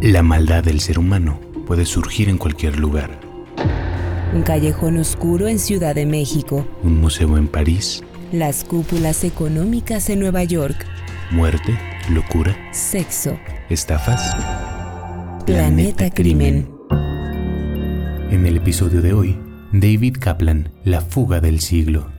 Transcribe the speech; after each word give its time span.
La 0.00 0.22
maldad 0.22 0.62
del 0.62 0.80
ser 0.80 0.98
humano 0.98 1.40
puede 1.66 1.84
surgir 1.84 2.28
en 2.28 2.38
cualquier 2.38 2.78
lugar. 2.78 3.18
Un 4.32 4.42
callejón 4.42 4.96
oscuro 4.96 5.48
en 5.48 5.58
Ciudad 5.58 5.94
de 5.94 6.06
México. 6.06 6.64
Un 6.84 7.00
museo 7.00 7.36
en 7.36 7.48
París. 7.48 8.04
Las 8.30 8.62
cúpulas 8.62 9.24
económicas 9.24 10.08
en 10.08 10.20
Nueva 10.20 10.44
York. 10.44 10.86
Muerte, 11.32 11.76
locura, 12.10 12.56
Sexo. 12.72 13.36
estafas. 13.70 14.36
Planeta 15.44 16.10
Crimen. 16.10 16.70
En 18.30 18.46
el 18.46 18.58
episodio 18.58 19.02
de 19.02 19.14
hoy, 19.14 19.36
David 19.72 20.18
Kaplan, 20.20 20.70
La 20.84 21.00
fuga 21.00 21.40
del 21.40 21.58
siglo. 21.60 22.17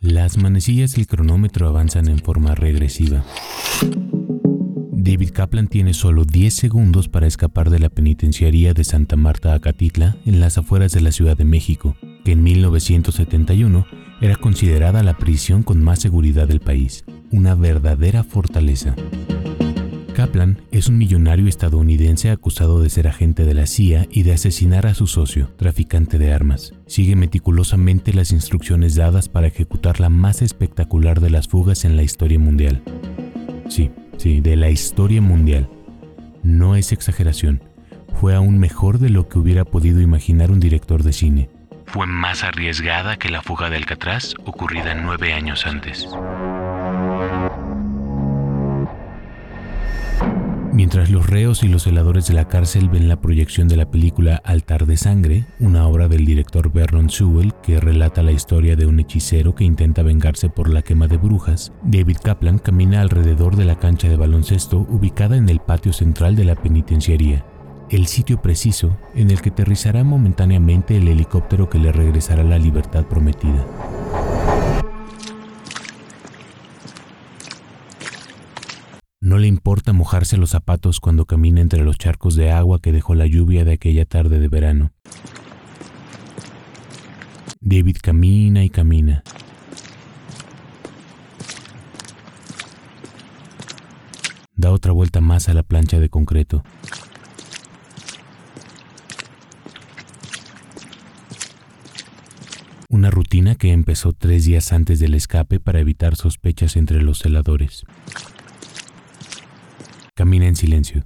Las 0.00 0.36
manecillas 0.36 0.94
del 0.94 1.06
cronómetro 1.06 1.68
avanzan 1.68 2.08
en 2.08 2.18
forma 2.18 2.56
regresiva. 2.56 3.24
David 4.90 5.30
Kaplan 5.30 5.68
tiene 5.68 5.94
solo 5.94 6.24
10 6.24 6.54
segundos 6.54 7.08
para 7.08 7.26
escapar 7.28 7.70
de 7.70 7.78
la 7.78 7.88
penitenciaría 7.88 8.74
de 8.74 8.82
Santa 8.82 9.14
Marta 9.14 9.54
Acatitla 9.54 10.16
en 10.24 10.40
las 10.40 10.58
afueras 10.58 10.90
de 10.92 11.02
la 11.02 11.12
Ciudad 11.12 11.36
de 11.36 11.44
México, 11.44 11.96
que 12.24 12.32
en 12.32 12.42
1971 12.42 13.86
era 14.20 14.36
considerada 14.36 15.02
la 15.02 15.18
prisión 15.18 15.62
con 15.62 15.82
más 15.82 16.00
seguridad 16.00 16.48
del 16.48 16.60
país, 16.60 17.04
una 17.30 17.54
verdadera 17.54 18.24
fortaleza. 18.24 18.96
Kaplan 20.22 20.62
es 20.70 20.86
un 20.86 20.98
millonario 20.98 21.48
estadounidense 21.48 22.30
acusado 22.30 22.80
de 22.80 22.90
ser 22.90 23.08
agente 23.08 23.44
de 23.44 23.54
la 23.54 23.66
CIA 23.66 24.06
y 24.08 24.22
de 24.22 24.32
asesinar 24.32 24.86
a 24.86 24.94
su 24.94 25.08
socio, 25.08 25.48
traficante 25.56 26.16
de 26.16 26.32
armas. 26.32 26.74
Sigue 26.86 27.16
meticulosamente 27.16 28.12
las 28.12 28.30
instrucciones 28.30 28.94
dadas 28.94 29.28
para 29.28 29.48
ejecutar 29.48 29.98
la 29.98 30.10
más 30.10 30.40
espectacular 30.40 31.18
de 31.18 31.30
las 31.30 31.48
fugas 31.48 31.84
en 31.84 31.96
la 31.96 32.04
historia 32.04 32.38
mundial. 32.38 32.84
Sí, 33.68 33.90
sí, 34.16 34.40
de 34.40 34.54
la 34.54 34.70
historia 34.70 35.20
mundial. 35.20 35.68
No 36.44 36.76
es 36.76 36.92
exageración. 36.92 37.60
Fue 38.20 38.36
aún 38.36 38.60
mejor 38.60 39.00
de 39.00 39.10
lo 39.10 39.28
que 39.28 39.40
hubiera 39.40 39.64
podido 39.64 40.00
imaginar 40.00 40.52
un 40.52 40.60
director 40.60 41.02
de 41.02 41.14
cine. 41.14 41.50
Fue 41.86 42.06
más 42.06 42.44
arriesgada 42.44 43.16
que 43.16 43.28
la 43.28 43.42
fuga 43.42 43.70
de 43.70 43.76
Alcatraz 43.76 44.36
ocurrida 44.44 44.94
nueve 44.94 45.32
años 45.32 45.66
antes. 45.66 46.08
Mientras 50.72 51.10
los 51.10 51.26
reos 51.26 51.62
y 51.64 51.68
los 51.68 51.82
celadores 51.82 52.26
de 52.26 52.32
la 52.32 52.48
cárcel 52.48 52.88
ven 52.88 53.06
la 53.06 53.20
proyección 53.20 53.68
de 53.68 53.76
la 53.76 53.90
película 53.90 54.36
Altar 54.42 54.86
de 54.86 54.96
Sangre, 54.96 55.44
una 55.60 55.86
obra 55.86 56.08
del 56.08 56.24
director 56.24 56.72
Vernon 56.72 57.10
Sewell 57.10 57.52
que 57.62 57.78
relata 57.78 58.22
la 58.22 58.32
historia 58.32 58.74
de 58.74 58.86
un 58.86 58.98
hechicero 58.98 59.54
que 59.54 59.64
intenta 59.64 60.02
vengarse 60.02 60.48
por 60.48 60.70
la 60.70 60.80
quema 60.80 61.08
de 61.08 61.18
brujas, 61.18 61.72
David 61.82 62.16
Kaplan 62.24 62.58
camina 62.58 63.02
alrededor 63.02 63.56
de 63.56 63.66
la 63.66 63.78
cancha 63.78 64.08
de 64.08 64.16
baloncesto 64.16 64.78
ubicada 64.88 65.36
en 65.36 65.50
el 65.50 65.60
patio 65.60 65.92
central 65.92 66.36
de 66.36 66.46
la 66.46 66.54
penitenciaría, 66.54 67.44
el 67.90 68.06
sitio 68.06 68.40
preciso 68.40 68.96
en 69.14 69.30
el 69.30 69.42
que 69.42 69.50
aterrizará 69.50 70.04
momentáneamente 70.04 70.96
el 70.96 71.06
helicóptero 71.06 71.68
que 71.68 71.78
le 71.78 71.92
regresará 71.92 72.44
la 72.44 72.58
libertad 72.58 73.04
prometida. 73.04 74.01
No 79.32 79.38
le 79.38 79.46
importa 79.46 79.94
mojarse 79.94 80.36
los 80.36 80.50
zapatos 80.50 81.00
cuando 81.00 81.24
camina 81.24 81.62
entre 81.62 81.82
los 81.82 81.96
charcos 81.96 82.34
de 82.34 82.50
agua 82.50 82.82
que 82.82 82.92
dejó 82.92 83.14
la 83.14 83.26
lluvia 83.26 83.64
de 83.64 83.72
aquella 83.72 84.04
tarde 84.04 84.38
de 84.38 84.48
verano. 84.48 84.92
David 87.62 87.96
camina 88.02 88.62
y 88.62 88.68
camina. 88.68 89.22
Da 94.54 94.70
otra 94.70 94.92
vuelta 94.92 95.22
más 95.22 95.48
a 95.48 95.54
la 95.54 95.62
plancha 95.62 95.98
de 95.98 96.10
concreto. 96.10 96.62
Una 102.90 103.10
rutina 103.10 103.54
que 103.54 103.72
empezó 103.72 104.12
tres 104.12 104.44
días 104.44 104.74
antes 104.74 105.00
del 105.00 105.14
escape 105.14 105.58
para 105.58 105.80
evitar 105.80 106.16
sospechas 106.16 106.76
entre 106.76 107.00
los 107.00 107.20
celadores. 107.20 107.86
Camina 110.22 110.46
en 110.46 110.54
silencio. 110.54 111.04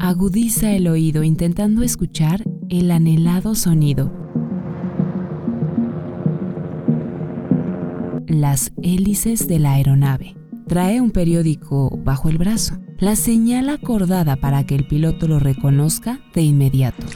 Agudiza 0.00 0.72
el 0.72 0.88
oído 0.88 1.22
intentando 1.22 1.82
escuchar 1.82 2.44
el 2.70 2.90
anhelado 2.90 3.54
sonido. 3.54 4.10
Las 8.26 8.72
hélices 8.82 9.46
de 9.46 9.58
la 9.58 9.74
aeronave. 9.74 10.34
Trae 10.66 11.02
un 11.02 11.10
periódico 11.10 11.90
bajo 12.02 12.30
el 12.30 12.38
brazo. 12.38 12.78
La 12.96 13.14
señal 13.14 13.68
acordada 13.68 14.36
para 14.36 14.64
que 14.64 14.76
el 14.76 14.86
piloto 14.86 15.28
lo 15.28 15.38
reconozca 15.38 16.20
de 16.34 16.40
inmediato. 16.40 17.06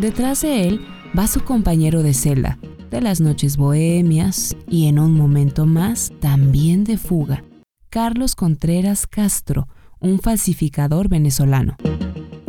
Detrás 0.00 0.42
de 0.42 0.66
él 0.66 0.80
va 1.16 1.28
su 1.28 1.44
compañero 1.44 2.02
de 2.02 2.12
celda, 2.12 2.58
de 2.90 3.00
las 3.00 3.20
noches 3.20 3.56
bohemias 3.56 4.56
y 4.68 4.86
en 4.86 4.98
un 4.98 5.14
momento 5.14 5.66
más 5.66 6.12
también 6.20 6.84
de 6.84 6.98
fuga, 6.98 7.44
Carlos 7.88 8.34
Contreras 8.34 9.06
Castro, 9.06 9.68
un 10.00 10.18
falsificador 10.18 11.08
venezolano. 11.08 11.76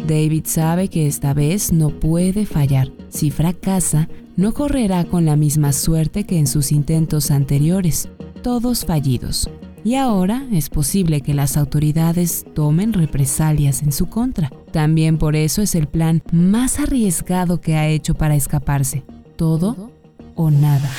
David 0.07 0.43
sabe 0.45 0.87
que 0.87 1.07
esta 1.07 1.33
vez 1.33 1.71
no 1.71 1.89
puede 1.89 2.45
fallar. 2.45 2.91
Si 3.09 3.29
fracasa, 3.29 4.09
no 4.35 4.53
correrá 4.53 5.05
con 5.05 5.25
la 5.25 5.35
misma 5.35 5.73
suerte 5.73 6.25
que 6.25 6.39
en 6.39 6.47
sus 6.47 6.71
intentos 6.71 7.31
anteriores, 7.31 8.09
todos 8.41 8.85
fallidos. 8.85 9.49
Y 9.83 9.95
ahora 9.95 10.45
es 10.51 10.69
posible 10.69 11.21
que 11.21 11.33
las 11.33 11.57
autoridades 11.57 12.45
tomen 12.53 12.93
represalias 12.93 13.81
en 13.81 13.91
su 13.91 14.07
contra. 14.07 14.51
También 14.71 15.17
por 15.17 15.35
eso 15.35 15.61
es 15.61 15.75
el 15.75 15.87
plan 15.87 16.21
más 16.31 16.79
arriesgado 16.79 17.61
que 17.61 17.75
ha 17.75 17.87
hecho 17.87 18.13
para 18.13 18.35
escaparse. 18.35 19.03
Todo 19.37 19.90
o 20.35 20.51
nada. 20.51 20.89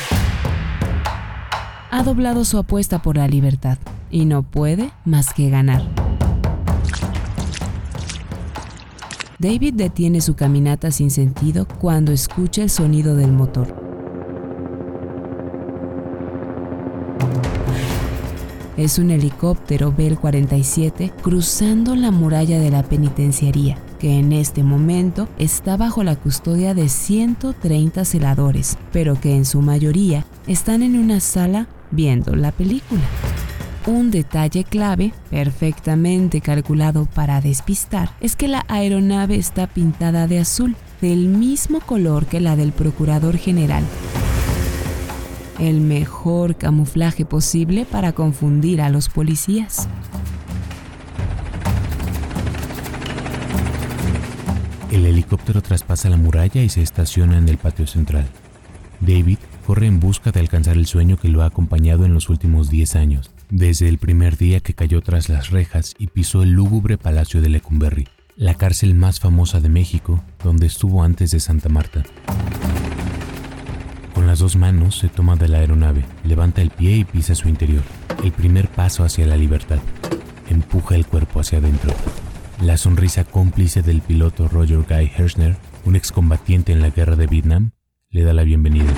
Ha 1.91 2.03
doblado 2.03 2.45
su 2.45 2.59
apuesta 2.59 3.03
por 3.03 3.17
la 3.17 3.29
libertad 3.29 3.79
y 4.11 4.25
no 4.25 4.43
puede 4.43 4.91
más 5.05 5.33
que 5.35 5.51
ganar. 5.51 5.83
David 9.39 9.75
detiene 9.75 10.21
su 10.21 10.37
caminata 10.37 10.91
sin 10.93 11.11
sentido 11.11 11.67
cuando 11.67 12.13
escucha 12.13 12.63
el 12.63 12.71
sonido 12.71 13.17
del 13.17 13.33
motor. 13.33 13.83
Es 18.77 18.99
un 18.99 19.11
helicóptero 19.11 19.93
Bell 19.93 20.19
47 20.19 21.13
cruzando 21.23 21.95
la 21.95 22.11
muralla 22.11 22.59
de 22.59 22.71
la 22.71 22.83
penitenciaría, 22.83 23.77
que 24.03 24.19
en 24.19 24.33
este 24.33 24.65
momento 24.65 25.29
está 25.39 25.77
bajo 25.77 26.03
la 26.03 26.17
custodia 26.17 26.75
de 26.75 26.89
130 26.89 28.05
celadores, 28.05 28.77
pero 28.93 29.15
que 29.21 29.37
en 29.37 29.45
su 29.45 29.63
mayoría 29.63 30.27
están 30.49 30.83
en 30.83 30.99
una 30.99 31.21
sala 31.21 31.69
viendo 31.93 32.35
la 32.35 32.51
película. 32.51 33.01
Un 33.87 34.11
detalle 34.11 34.65
clave, 34.65 35.13
perfectamente 35.31 36.41
calculado 36.41 37.07
para 37.15 37.41
despistar, 37.41 38.11
es 38.21 38.35
que 38.35 38.49
la 38.49 38.65
aeronave 38.67 39.37
está 39.37 39.69
pintada 39.69 40.27
de 40.27 40.41
azul, 40.41 40.75
del 41.01 41.29
mismo 41.29 41.79
color 41.79 42.27
que 42.27 42.41
la 42.41 42.57
del 42.57 42.73
Procurador 42.73 43.37
General. 43.37 43.85
El 45.61 45.81
mejor 45.81 46.57
camuflaje 46.57 47.25
posible 47.25 47.85
para 47.85 48.13
confundir 48.13 48.81
a 48.81 48.91
los 48.91 49.09
policías. 49.09 49.87
El 54.93 55.07
helicóptero 55.07 55.63
traspasa 55.63 56.11
la 56.11 56.19
muralla 56.19 56.63
y 56.63 56.69
se 56.69 56.83
estaciona 56.83 57.39
en 57.39 57.49
el 57.49 57.57
patio 57.57 57.87
central. 57.87 58.27
David 59.01 59.39
corre 59.67 59.87
en 59.87 60.01
busca 60.01 60.33
de 60.33 60.41
alcanzar 60.41 60.77
el 60.77 60.85
sueño 60.85 61.17
que 61.17 61.29
lo 61.29 61.43
ha 61.43 61.47
acompañado 61.47 62.05
en 62.05 62.13
los 62.13 62.29
últimos 62.29 62.69
10 62.69 62.97
años, 62.97 63.31
desde 63.49 63.89
el 63.89 63.97
primer 63.97 64.37
día 64.37 64.61
que 64.61 64.75
cayó 64.75 65.01
tras 65.01 65.31
las 65.31 65.49
rejas 65.49 65.95
y 65.99 66.09
pisó 66.09 66.43
el 66.43 66.51
lúgubre 66.51 66.99
palacio 66.99 67.41
de 67.41 67.49
Lecumberri, 67.49 68.07
la 68.37 68.53
cárcel 68.53 68.95
más 68.95 69.19
famosa 69.19 69.61
de 69.61 69.71
México, 69.71 70.23
donde 70.45 70.67
estuvo 70.67 71.03
antes 71.03 71.31
de 71.31 71.41
Santa 71.41 71.71
Marta. 71.71 72.03
Con 74.13 74.27
las 74.27 74.41
dos 74.41 74.57
manos 74.57 74.99
se 74.99 75.09
toma 75.09 75.37
de 75.37 75.49
la 75.49 75.61
aeronave, 75.61 76.05
levanta 76.23 76.61
el 76.61 76.69
pie 76.69 76.99
y 76.99 77.05
pisa 77.05 77.35
su 77.35 77.49
interior, 77.49 77.83
el 78.23 78.33
primer 78.33 78.69
paso 78.69 79.05
hacia 79.05 79.25
la 79.25 79.39
libertad. 79.39 79.79
Empuja 80.51 80.97
el 80.97 81.07
cuerpo 81.07 81.41
hacia 81.41 81.61
adentro. 81.61 81.95
La 82.61 82.77
sonrisa 82.77 83.25
cómplice 83.25 83.83
del 83.83 84.03
piloto 84.03 84.47
Roger 84.49 84.85
Guy 84.89 85.11
Hershner, 85.17 85.57
un 85.85 85.97
excombatiente 85.97 86.73
en 86.73 86.81
la 86.81 86.91
guerra 86.91 87.17
de 87.17 87.27
Vietnam, 87.27 87.73
le 88.11 88.23
da 88.23 88.33
la 88.33 88.45
bienvenida. 88.45 88.93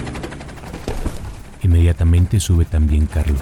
Inmediatamente 1.62 2.40
sube 2.40 2.66
también 2.66 3.06
Carlos. 3.06 3.40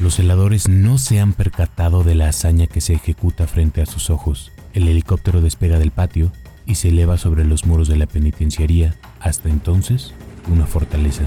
Los 0.00 0.14
celadores 0.14 0.68
no 0.68 0.98
se 0.98 1.20
han 1.20 1.34
percatado 1.34 2.04
de 2.04 2.14
la 2.14 2.28
hazaña 2.28 2.66
que 2.66 2.80
se 2.80 2.94
ejecuta 2.94 3.46
frente 3.46 3.82
a 3.82 3.86
sus 3.86 4.08
ojos. 4.08 4.50
El 4.72 4.88
helicóptero 4.88 5.40
despega 5.40 5.78
del 5.78 5.90
patio 5.90 6.32
y 6.66 6.76
se 6.76 6.88
eleva 6.88 7.18
sobre 7.18 7.44
los 7.44 7.66
muros 7.66 7.88
de 7.88 7.96
la 7.96 8.06
penitenciaría, 8.06 8.94
hasta 9.20 9.50
entonces 9.50 10.14
una 10.50 10.66
fortaleza. 10.66 11.24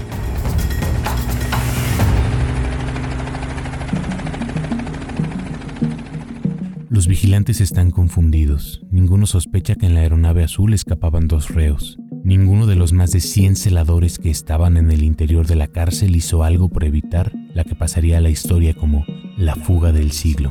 Los 6.90 7.06
vigilantes 7.06 7.60
están 7.60 7.90
confundidos. 7.90 8.80
Ninguno 8.90 9.26
sospecha 9.26 9.74
que 9.74 9.84
en 9.84 9.92
la 9.92 10.00
aeronave 10.00 10.42
azul 10.42 10.72
escapaban 10.72 11.28
dos 11.28 11.50
reos. 11.50 11.98
Ninguno 12.24 12.66
de 12.66 12.76
los 12.76 12.94
más 12.94 13.10
de 13.10 13.20
100 13.20 13.56
celadores 13.56 14.18
que 14.18 14.30
estaban 14.30 14.78
en 14.78 14.90
el 14.90 15.02
interior 15.02 15.46
de 15.46 15.56
la 15.56 15.66
cárcel 15.66 16.16
hizo 16.16 16.44
algo 16.44 16.70
por 16.70 16.84
evitar 16.84 17.30
la 17.52 17.64
que 17.64 17.74
pasaría 17.74 18.16
a 18.16 18.20
la 18.22 18.30
historia 18.30 18.72
como 18.72 19.04
la 19.36 19.54
fuga 19.54 19.92
del 19.92 20.12
siglo. 20.12 20.50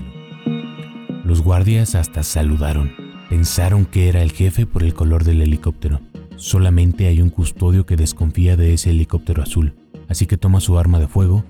Los 1.25 1.41
guardias 1.41 1.95
hasta 1.95 2.21
saludaron. 2.21 2.91
Pensaron 3.31 3.85
que 3.85 4.07
era 4.07 4.21
el 4.21 4.31
jefe 4.31 4.67
por 4.67 4.83
el 4.83 4.93
color 4.93 5.23
del 5.23 5.41
helicóptero. 5.41 6.01
Solamente 6.35 7.07
hay 7.07 7.19
un 7.19 7.31
custodio 7.31 7.87
que 7.87 7.97
desconfía 7.97 8.55
de 8.55 8.75
ese 8.75 8.91
helicóptero 8.91 9.41
azul, 9.41 9.73
así 10.07 10.27
que 10.27 10.37
toma 10.37 10.59
su 10.59 10.77
arma 10.77 10.99
de 10.99 11.07
fuego, 11.07 11.45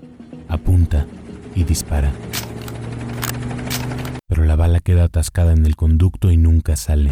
apunta 0.48 1.06
y 1.54 1.64
dispara. 1.64 2.10
Pero 4.38 4.46
la 4.46 4.54
bala 4.54 4.78
queda 4.78 5.02
atascada 5.02 5.52
en 5.52 5.66
el 5.66 5.74
conducto 5.74 6.30
y 6.30 6.36
nunca 6.36 6.76
sale. 6.76 7.10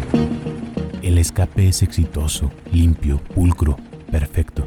El 1.01 1.17
escape 1.17 1.67
es 1.67 1.83
exitoso, 1.83 2.53
limpio, 2.71 3.17
pulcro, 3.35 3.75
perfecto. 4.09 4.65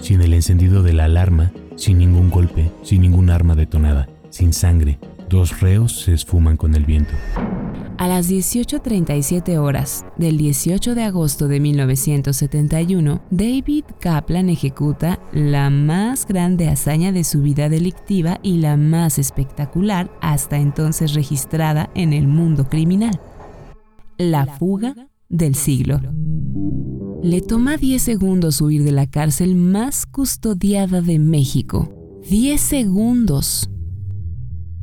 Sin 0.00 0.20
el 0.20 0.34
encendido 0.34 0.84
de 0.84 0.92
la 0.92 1.06
alarma, 1.06 1.50
sin 1.74 1.98
ningún 1.98 2.30
golpe, 2.30 2.70
sin 2.84 3.02
ningún 3.02 3.28
arma 3.28 3.56
detonada, 3.56 4.08
sin 4.30 4.52
sangre, 4.52 5.00
dos 5.28 5.58
reos 5.58 6.02
se 6.02 6.14
esfuman 6.14 6.56
con 6.56 6.76
el 6.76 6.84
viento. 6.84 7.14
A 8.02 8.08
las 8.08 8.28
18.37 8.28 9.58
horas 9.58 10.04
del 10.18 10.36
18 10.36 10.96
de 10.96 11.04
agosto 11.04 11.46
de 11.46 11.60
1971, 11.60 13.22
David 13.30 13.84
Kaplan 14.00 14.48
ejecuta 14.48 15.20
la 15.32 15.70
más 15.70 16.26
grande 16.26 16.66
hazaña 16.68 17.12
de 17.12 17.22
su 17.22 17.42
vida 17.42 17.68
delictiva 17.68 18.40
y 18.42 18.56
la 18.56 18.76
más 18.76 19.20
espectacular 19.20 20.10
hasta 20.20 20.58
entonces 20.58 21.14
registrada 21.14 21.90
en 21.94 22.12
el 22.12 22.26
mundo 22.26 22.68
criminal. 22.68 23.20
La 24.18 24.46
fuga 24.46 24.96
del 25.28 25.54
siglo. 25.54 26.00
Le 27.22 27.40
toma 27.40 27.76
10 27.76 28.02
segundos 28.02 28.60
huir 28.60 28.82
de 28.82 28.90
la 28.90 29.06
cárcel 29.06 29.54
más 29.54 30.06
custodiada 30.06 31.02
de 31.02 31.20
México. 31.20 32.20
10 32.28 32.60
segundos. 32.60 33.70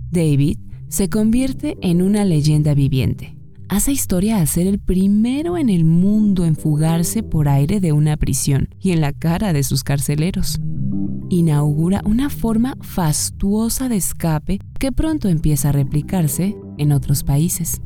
David 0.09 0.57
se 0.89 1.09
convierte 1.09 1.77
en 1.81 2.01
una 2.01 2.25
leyenda 2.25 2.73
viviente. 2.73 3.35
Hace 3.69 3.91
historia 3.91 4.39
al 4.39 4.47
ser 4.47 4.65
el 4.65 4.79
primero 4.79 5.55
en 5.55 5.69
el 5.69 5.85
mundo 5.85 6.45
en 6.45 6.55
fugarse 6.55 7.21
por 7.21 7.47
aire 7.47 7.79
de 7.79 7.91
una 7.91 8.17
prisión 8.17 8.69
y 8.79 8.91
en 8.91 9.01
la 9.01 9.13
cara 9.13 9.53
de 9.53 9.61
sus 9.61 9.83
carceleros. 9.83 10.59
Inaugura 11.29 12.01
una 12.03 12.31
forma 12.31 12.75
fastuosa 12.81 13.87
de 13.87 13.97
escape 13.97 14.59
que 14.79 14.91
pronto 14.91 15.29
empieza 15.29 15.69
a 15.69 15.73
replicarse 15.73 16.57
en 16.79 16.91
otros 16.91 17.23
países. 17.23 17.79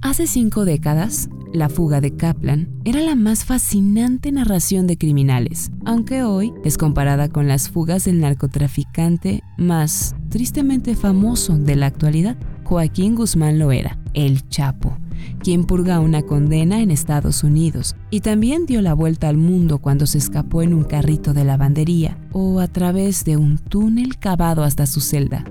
Hace 0.00 0.26
cinco 0.26 0.64
décadas, 0.64 1.28
la 1.52 1.68
fuga 1.68 2.00
de 2.00 2.14
Kaplan 2.16 2.68
era 2.84 3.00
la 3.00 3.14
más 3.14 3.44
fascinante 3.44 4.32
narración 4.32 4.86
de 4.86 4.98
criminales, 4.98 5.70
aunque 5.84 6.22
hoy 6.22 6.52
es 6.64 6.78
comparada 6.78 7.28
con 7.28 7.48
las 7.48 7.68
fugas 7.70 8.04
del 8.04 8.20
narcotraficante 8.20 9.42
más 9.56 10.14
tristemente 10.28 10.94
famoso 10.94 11.56
de 11.56 11.76
la 11.76 11.86
actualidad, 11.86 12.36
Joaquín 12.64 13.14
Guzmán 13.14 13.58
Loera, 13.58 13.98
el 14.14 14.46
Chapo, 14.48 14.96
quien 15.42 15.64
purga 15.64 16.00
una 16.00 16.22
condena 16.22 16.80
en 16.80 16.90
Estados 16.90 17.42
Unidos 17.42 17.96
y 18.10 18.20
también 18.20 18.66
dio 18.66 18.82
la 18.82 18.94
vuelta 18.94 19.28
al 19.28 19.36
mundo 19.36 19.78
cuando 19.78 20.06
se 20.06 20.18
escapó 20.18 20.62
en 20.62 20.74
un 20.74 20.84
carrito 20.84 21.32
de 21.32 21.44
lavandería 21.44 22.18
o 22.32 22.60
a 22.60 22.68
través 22.68 23.24
de 23.24 23.36
un 23.36 23.58
túnel 23.58 24.18
cavado 24.18 24.64
hasta 24.64 24.86
su 24.86 25.00
celda. 25.00 25.44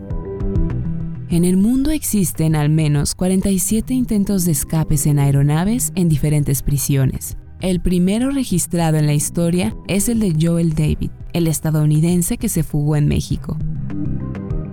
En 1.29 1.43
el 1.43 1.57
mundo 1.57 1.91
existen 1.91 2.55
al 2.55 2.69
menos 2.69 3.13
47 3.13 3.93
intentos 3.93 4.45
de 4.45 4.53
escapes 4.53 5.05
en 5.05 5.19
aeronaves 5.19 5.91
en 5.95 6.07
diferentes 6.07 6.61
prisiones. 6.61 7.37
El 7.59 7.81
primero 7.81 8.31
registrado 8.31 8.95
en 8.97 9.07
la 9.07 9.13
historia 9.13 9.75
es 9.89 10.07
el 10.07 10.21
de 10.21 10.33
Joel 10.39 10.73
David, 10.73 11.11
el 11.33 11.47
estadounidense 11.47 12.37
que 12.37 12.47
se 12.47 12.63
fugó 12.63 12.95
en 12.95 13.09
México. 13.09 13.57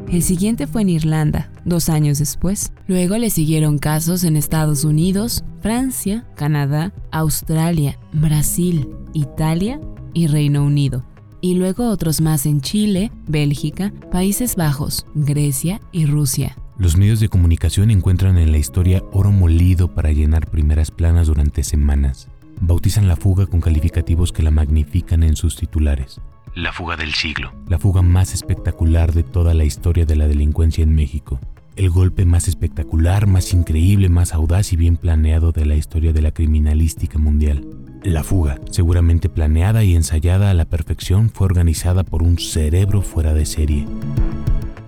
El 0.09 0.23
siguiente 0.23 0.69
fue 0.69 0.83
en 0.83 0.91
Irlanda, 0.91 1.51
dos 1.65 1.89
años 1.89 2.21
después. 2.21 2.73
Luego 2.87 3.19
le 3.19 3.31
siguieron 3.31 3.79
casos 3.79 4.23
en 4.23 4.37
Estados 4.37 4.85
Unidos, 4.85 5.43
Francia, 5.61 6.25
Canadá, 6.37 6.93
Australia, 7.11 7.99
Brasil, 8.13 8.89
Italia 9.13 9.81
y 10.13 10.29
Reino 10.29 10.63
Unido 10.63 11.05
y 11.45 11.53
luego 11.53 11.91
otros 11.91 12.23
más 12.23 12.47
en 12.47 12.63
Chile, 12.63 13.13
Bélgica, 13.29 13.93
Países 14.11 14.57
Bajos, 14.57 15.05
Grecia 15.15 15.79
y 15.93 16.07
Rusia. 16.07 16.57
Los 16.79 16.97
medios 16.97 17.21
de 17.21 17.29
comunicación 17.29 17.91
encuentran 17.91 18.39
en 18.39 18.51
la 18.51 18.57
historia 18.57 19.03
oro 19.13 19.31
molido 19.31 19.95
para 19.95 20.11
llenar 20.11 20.49
primeras 20.49 20.91
planas 20.91 21.27
durante 21.27 21.63
semanas. 21.63 22.29
Bautizan 22.63 23.09
la 23.09 23.17
fuga 23.17 23.45
con 23.45 23.61
calificativos 23.61 24.33
que 24.33 24.43
la 24.43 24.51
magnifican 24.51 25.23
en 25.23 25.37
sus 25.37 25.57
titulares. 25.57 26.19
La 26.55 26.73
fuga 26.73 26.97
del 26.97 27.13
siglo. 27.13 27.53
La 27.69 27.79
fuga 27.79 28.01
más 28.01 28.33
espectacular 28.33 29.13
de 29.13 29.23
toda 29.23 29.53
la 29.53 29.67
historia 29.67 30.07
de 30.07 30.17
la 30.17 30.27
delincuencia 30.27 30.83
en 30.83 30.95
México. 30.95 31.41
El 31.77 31.91
golpe 31.91 32.25
más 32.25 32.49
espectacular, 32.49 33.27
más 33.27 33.53
increíble, 33.53 34.09
más 34.09 34.33
audaz 34.33 34.73
y 34.73 34.77
bien 34.77 34.97
planeado 34.97 35.53
de 35.53 35.67
la 35.67 35.77
historia 35.77 36.15
de 36.15 36.23
la 36.23 36.31
criminalística 36.31 37.19
mundial. 37.19 37.67
La 38.05 38.23
fuga, 38.23 38.61
seguramente 38.71 39.31
planeada 39.31 39.83
y 39.83 39.97
ensayada 39.97 40.51
a 40.51 40.55
la 40.55 40.67
perfección, 40.67 41.31
fue 41.31 41.47
organizada 41.47 42.05
por 42.05 42.23
un 42.23 42.39
cerebro 42.39 43.01
fuera 43.01 43.33
de 43.33 43.47
serie. 43.47 43.87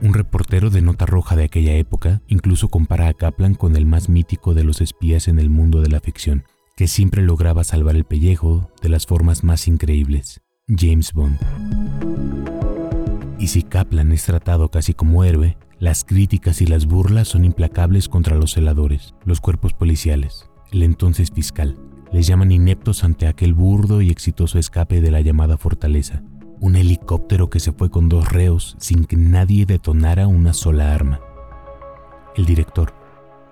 Un 0.03 0.13
reportero 0.13 0.69
de 0.69 0.83
nota 0.83 1.07
roja 1.07 1.35
de 1.35 1.45
aquella 1.45 1.73
época 1.77 2.21
incluso 2.29 2.69
compara 2.69 3.09
a 3.09 3.15
Kaplan 3.15 3.55
con 3.55 3.75
el 3.75 3.87
más 3.87 4.11
mítico 4.11 4.53
de 4.53 4.65
los 4.65 4.83
espías 4.83 5.29
en 5.29 5.39
el 5.39 5.49
mundo 5.49 5.81
de 5.81 5.89
la 5.89 6.01
ficción, 6.01 6.45
que 6.77 6.89
siempre 6.89 7.23
lograba 7.23 7.65
salvar 7.65 7.97
el 7.97 8.05
pellejo 8.05 8.71
de 8.83 8.91
las 8.91 9.07
formas 9.07 9.45
más 9.45 9.67
increíbles, 9.67 10.43
James 10.69 11.15
Bond. 11.15 11.39
Y 13.39 13.47
si 13.47 13.63
Kaplan 13.63 14.13
es 14.13 14.25
tratado 14.25 14.71
casi 14.71 14.93
como 14.93 15.25
héroe, 15.25 15.57
las 15.79 16.05
críticas 16.05 16.61
y 16.61 16.67
las 16.67 16.85
burlas 16.85 17.29
son 17.29 17.47
implacables 17.47 18.11
contra 18.11 18.37
los 18.37 18.53
celadores, 18.53 19.15
los 19.25 19.41
cuerpos 19.41 19.73
policiales, 19.73 20.51
el 20.71 20.83
entonces 20.83 21.31
fiscal, 21.35 21.79
les 22.13 22.27
llaman 22.27 22.53
ineptos 22.53 23.05
ante 23.05 23.27
aquel 23.27 23.55
burdo 23.55 24.01
y 24.01 24.11
exitoso 24.11 24.59
escape 24.59 25.01
de 25.01 25.11
la 25.11 25.21
llamada 25.21 25.57
fortaleza. 25.57 26.23
Un 26.61 26.77
helicóptero 26.77 27.51
que 27.51 27.61
se 27.61 27.73
fue 27.73 27.91
con 27.91 28.09
dos 28.09 28.31
reos 28.33 28.77
sin 28.79 29.05
que 29.05 29.17
nadie 29.17 29.67
detonara 29.67 30.27
una 30.27 30.53
sola 30.53 30.95
arma. 30.95 31.21
El 32.37 32.47
director 32.47 32.95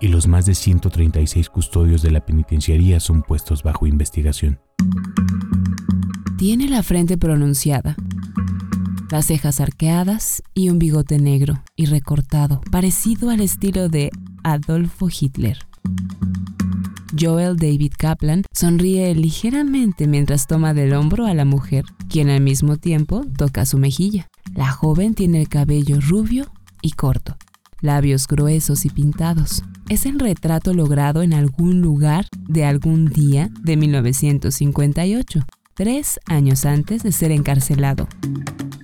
y 0.01 0.09
los 0.09 0.27
más 0.27 0.47
de 0.47 0.55
136 0.55 1.49
custodios 1.49 2.03
de 2.03 2.11
la 2.11 2.25
penitenciaría 2.25 3.01
son 3.01 3.23
puestos 3.23 3.63
bajo 3.63 3.87
investigación. 3.87 4.61
Tiene 6.37 6.69
la 6.69 6.83
frente 6.83 7.17
pronunciada, 7.17 7.97
las 9.11 9.27
cejas 9.27 9.61
arqueadas 9.61 10.43
y 10.55 10.71
un 10.71 10.79
bigote 10.79 11.19
negro 11.19 11.63
y 11.77 11.87
recortado, 11.87 12.61
parecido 12.71 13.31
al 13.31 13.41
estilo 13.41 13.89
de 13.89 14.11
Adolfo 14.43 15.09
Hitler. 15.09 15.59
Joel 17.19 17.57
David 17.57 17.93
Kaplan 17.97 18.43
sonríe 18.53 19.15
ligeramente 19.15 20.09
mientras 20.09 20.47
toma 20.47 20.75
del 20.75 20.95
hombro 20.95 21.27
a 21.27 21.35
la 21.35 21.45
mujer, 21.45 21.85
quien 22.09 22.29
al 22.29 22.41
mismo 22.41 22.77
tiempo 22.77 23.25
toca 23.37 23.67
su 23.67 23.79
mejilla. 23.79 24.29
La 24.55 24.71
joven 24.71 25.15
tiene 25.15 25.41
el 25.41 25.49
cabello 25.49 26.01
rubio 26.01 26.47
y 26.83 26.93
corto, 26.93 27.37
labios 27.81 28.27
gruesos 28.27 28.85
y 28.85 28.91
pintados. 28.91 29.63
Es 29.89 30.07
el 30.07 30.19
retrato 30.19 30.75
logrado 30.75 31.23
en 31.23 31.35
algún 31.35 31.81
lugar 31.81 32.27
de 32.49 32.65
algún 32.65 33.07
día 33.07 33.51
de 33.63 33.77
1958, 33.77 35.47
tres 35.75 36.19
años 36.27 36.65
antes 36.65 37.03
de 37.03 37.13
ser 37.13 37.31
encarcelado. 37.31 38.09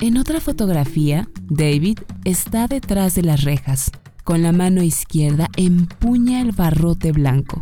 En 0.01 0.17
otra 0.17 0.41
fotografía, 0.41 1.29
David 1.49 1.99
está 2.25 2.69
detrás 2.69 3.15
de 3.15 3.23
las 3.23 3.43
rejas. 3.43 3.91
Con 4.23 4.43
la 4.43 4.53
mano 4.53 4.83
izquierda 4.83 5.49
empuña 5.57 6.41
el 6.41 6.53
barrote 6.53 7.11
blanco 7.11 7.61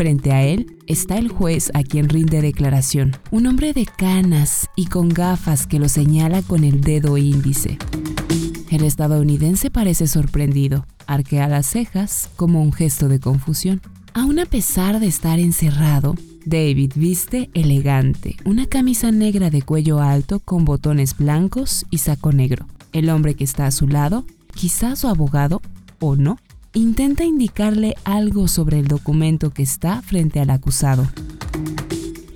Frente 0.00 0.32
a 0.32 0.42
él 0.42 0.78
está 0.86 1.18
el 1.18 1.28
juez 1.28 1.70
a 1.74 1.82
quien 1.82 2.08
rinde 2.08 2.40
declaración, 2.40 3.18
un 3.30 3.46
hombre 3.46 3.74
de 3.74 3.84
canas 3.84 4.66
y 4.74 4.86
con 4.86 5.10
gafas 5.10 5.66
que 5.66 5.78
lo 5.78 5.90
señala 5.90 6.40
con 6.40 6.64
el 6.64 6.80
dedo 6.80 7.18
índice. 7.18 7.76
El 8.70 8.82
estadounidense 8.84 9.70
parece 9.70 10.06
sorprendido, 10.06 10.86
arquea 11.06 11.48
las 11.48 11.66
cejas 11.66 12.30
como 12.36 12.62
un 12.62 12.72
gesto 12.72 13.08
de 13.08 13.20
confusión. 13.20 13.82
Aún 14.14 14.38
a 14.38 14.46
pesar 14.46 15.00
de 15.00 15.06
estar 15.06 15.38
encerrado, 15.38 16.14
David 16.46 16.92
viste 16.96 17.50
elegante, 17.52 18.36
una 18.46 18.64
camisa 18.64 19.12
negra 19.12 19.50
de 19.50 19.60
cuello 19.60 20.00
alto 20.00 20.40
con 20.40 20.64
botones 20.64 21.14
blancos 21.14 21.84
y 21.90 21.98
saco 21.98 22.32
negro. 22.32 22.66
El 22.94 23.10
hombre 23.10 23.34
que 23.34 23.44
está 23.44 23.66
a 23.66 23.70
su 23.70 23.86
lado, 23.86 24.24
quizás 24.54 25.00
su 25.00 25.08
abogado 25.08 25.60
o 25.98 26.16
no, 26.16 26.38
intenta 26.72 27.24
indicarle 27.24 27.94
algo 28.04 28.48
sobre 28.48 28.78
el 28.78 28.88
documento 28.88 29.50
que 29.50 29.62
está 29.62 30.02
frente 30.02 30.40
al 30.40 30.50
acusado. 30.50 31.08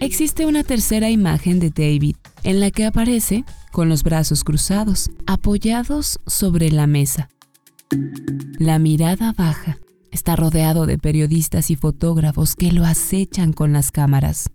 Existe 0.01 0.47
una 0.47 0.65
tercera 0.65 1.11
imagen 1.11 1.61
de 1.61 1.71
David 1.71 2.17
en 2.43 2.61
la 2.61 2.71
que 2.71 2.85
aparece 2.85 3.45
con 3.73 3.89
los 3.89 4.03
brazos 4.03 4.45
cruzados, 4.45 5.11
apoyados 5.27 6.21
sobre 6.27 6.71
la 6.71 6.87
mesa. 6.87 7.29
La 8.59 8.79
mirada 8.79 9.33
baja. 9.33 9.79
Está 10.11 10.37
rodeado 10.37 10.87
de 10.87 10.97
periodistas 10.97 11.71
y 11.71 11.77
fotógrafos 11.77 12.55
que 12.55 12.71
lo 12.71 12.85
acechan 12.85 13.53
con 13.53 13.73
las 13.73 13.91
cámaras. 13.91 14.49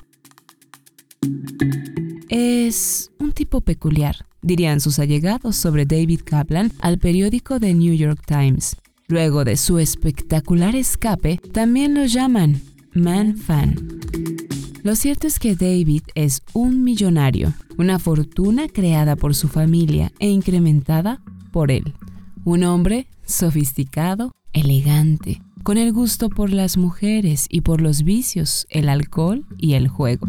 Es 2.30 3.12
un 3.20 3.34
tipo 3.34 3.60
peculiar, 3.60 4.26
dirían 4.42 4.80
sus 4.80 5.00
allegados 5.00 5.58
sobre 5.58 5.86
David 5.86 6.22
Kaplan 6.24 6.72
al 6.80 6.98
periódico 6.98 7.60
The 7.60 7.74
New 7.74 7.94
York 7.94 8.22
Times. 8.26 8.78
Luego 9.10 9.44
de 9.44 9.58
su 9.58 9.80
espectacular 9.80 10.76
escape, 10.76 11.42
también 11.52 11.96
lo 11.96 12.06
llaman 12.06 12.62
Man 12.94 13.36
Fan. 13.38 14.00
Lo 14.84 14.96
cierto 14.96 15.26
es 15.26 15.40
que 15.40 15.56
David 15.56 16.04
es 16.14 16.44
un 16.54 16.84
millonario, 16.84 17.52
una 17.80 17.98
fortuna 17.98 18.68
creada 18.68 19.16
por 19.16 19.34
su 19.34 19.48
familia 19.48 20.12
e 20.20 20.30
incrementada 20.30 21.22
por 21.52 21.72
él. 21.72 21.96
Un 22.46 22.64
hombre 22.64 23.08
sofisticado, 23.26 24.32
elegante, 24.54 25.42
con 25.64 25.80
el 25.80 25.92
gusto 25.92 26.30
por 26.30 26.52
las 26.52 26.78
mujeres 26.78 27.48
y 27.50 27.62
por 27.62 27.82
los 27.82 28.04
vicios, 28.04 28.68
el 28.70 28.90
alcohol 28.90 29.44
y 29.58 29.74
el 29.74 29.88
juego. 29.88 30.28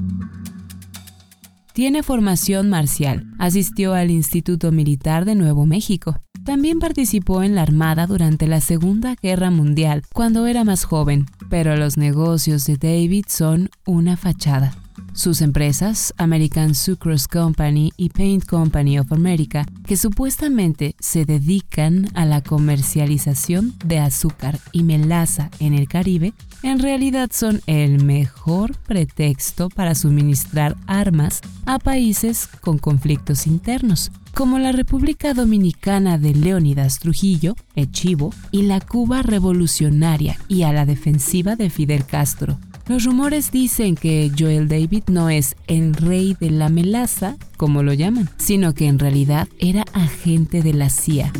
Tiene 1.75 2.03
formación 2.03 2.71
marcial, 2.71 3.27
asistió 3.39 3.93
al 3.93 4.11
Instituto 4.11 4.73
Militar 4.73 5.27
de 5.27 5.35
Nuevo 5.35 5.67
México. 5.67 6.17
También 6.45 6.79
participó 6.79 7.43
en 7.43 7.55
la 7.55 7.63
Armada 7.63 8.07
durante 8.07 8.47
la 8.47 8.61
Segunda 8.61 9.15
Guerra 9.21 9.51
Mundial 9.51 10.03
cuando 10.13 10.47
era 10.47 10.65
más 10.65 10.85
joven, 10.85 11.27
pero 11.49 11.77
los 11.77 11.97
negocios 11.97 12.65
de 12.65 12.77
David 12.77 13.27
son 13.29 13.71
una 13.85 14.17
fachada. 14.17 14.75
Sus 15.13 15.43
empresas, 15.43 16.15
American 16.19 16.75
Sucrose 16.75 17.27
Company 17.29 17.93
y 17.97 18.11
Paint 18.11 18.47
Company 18.47 18.99
of 18.99 19.13
America, 19.13 19.67
que 19.87 19.97
supuestamente 19.97 20.95
se 21.01 21.25
dedican 21.25 22.09
a 22.15 22.25
la 22.25 22.43
comercialización 22.43 23.75
de 23.85 23.99
azúcar 23.99 24.59
y 24.73 24.85
melaza 24.85 25.51
en 25.59 25.75
el 25.75 25.89
Caribe, 25.89 26.33
en 26.63 26.79
realidad 26.79 27.31
son 27.33 27.61
el 27.67 28.05
mejor 28.05 28.77
pretexto 28.87 29.69
para 29.69 29.95
suministrar 29.95 30.77
armas 30.87 31.41
a 31.67 31.79
países 31.79 32.49
con 32.61 32.79
conflictos 32.79 33.47
internos, 33.47 34.13
como 34.35 34.59
la 34.59 34.73
República 34.73 35.35
Dominicana 35.35 36.19
de 36.19 36.35
Leónidas 36.35 36.99
Trujillo, 36.99 37.57
Echivo, 37.75 38.33
y 38.51 38.63
la 38.63 38.81
Cuba 38.81 39.23
revolucionaria 39.23 40.39
y 40.49 40.63
a 40.63 40.73
la 40.73 40.87
defensiva 40.87 41.57
de 41.57 41.71
Fidel 41.71 42.05
Castro. 42.05 42.59
Los 42.91 43.05
rumores 43.05 43.53
dicen 43.53 43.95
que 43.95 44.33
Joel 44.37 44.67
David 44.67 45.05
no 45.07 45.31
es 45.31 45.55
el 45.69 45.95
rey 45.95 46.37
de 46.41 46.51
la 46.51 46.69
melaza, 46.69 47.37
como 47.57 47.85
lo 47.85 47.93
llaman, 47.93 48.29
sino 48.37 48.75
que 48.75 48.89
en 48.89 48.99
realidad 48.99 49.47
era 49.61 49.85
agente 49.93 50.61
de 50.61 50.75
la 50.75 50.91
CIA. 50.91 51.33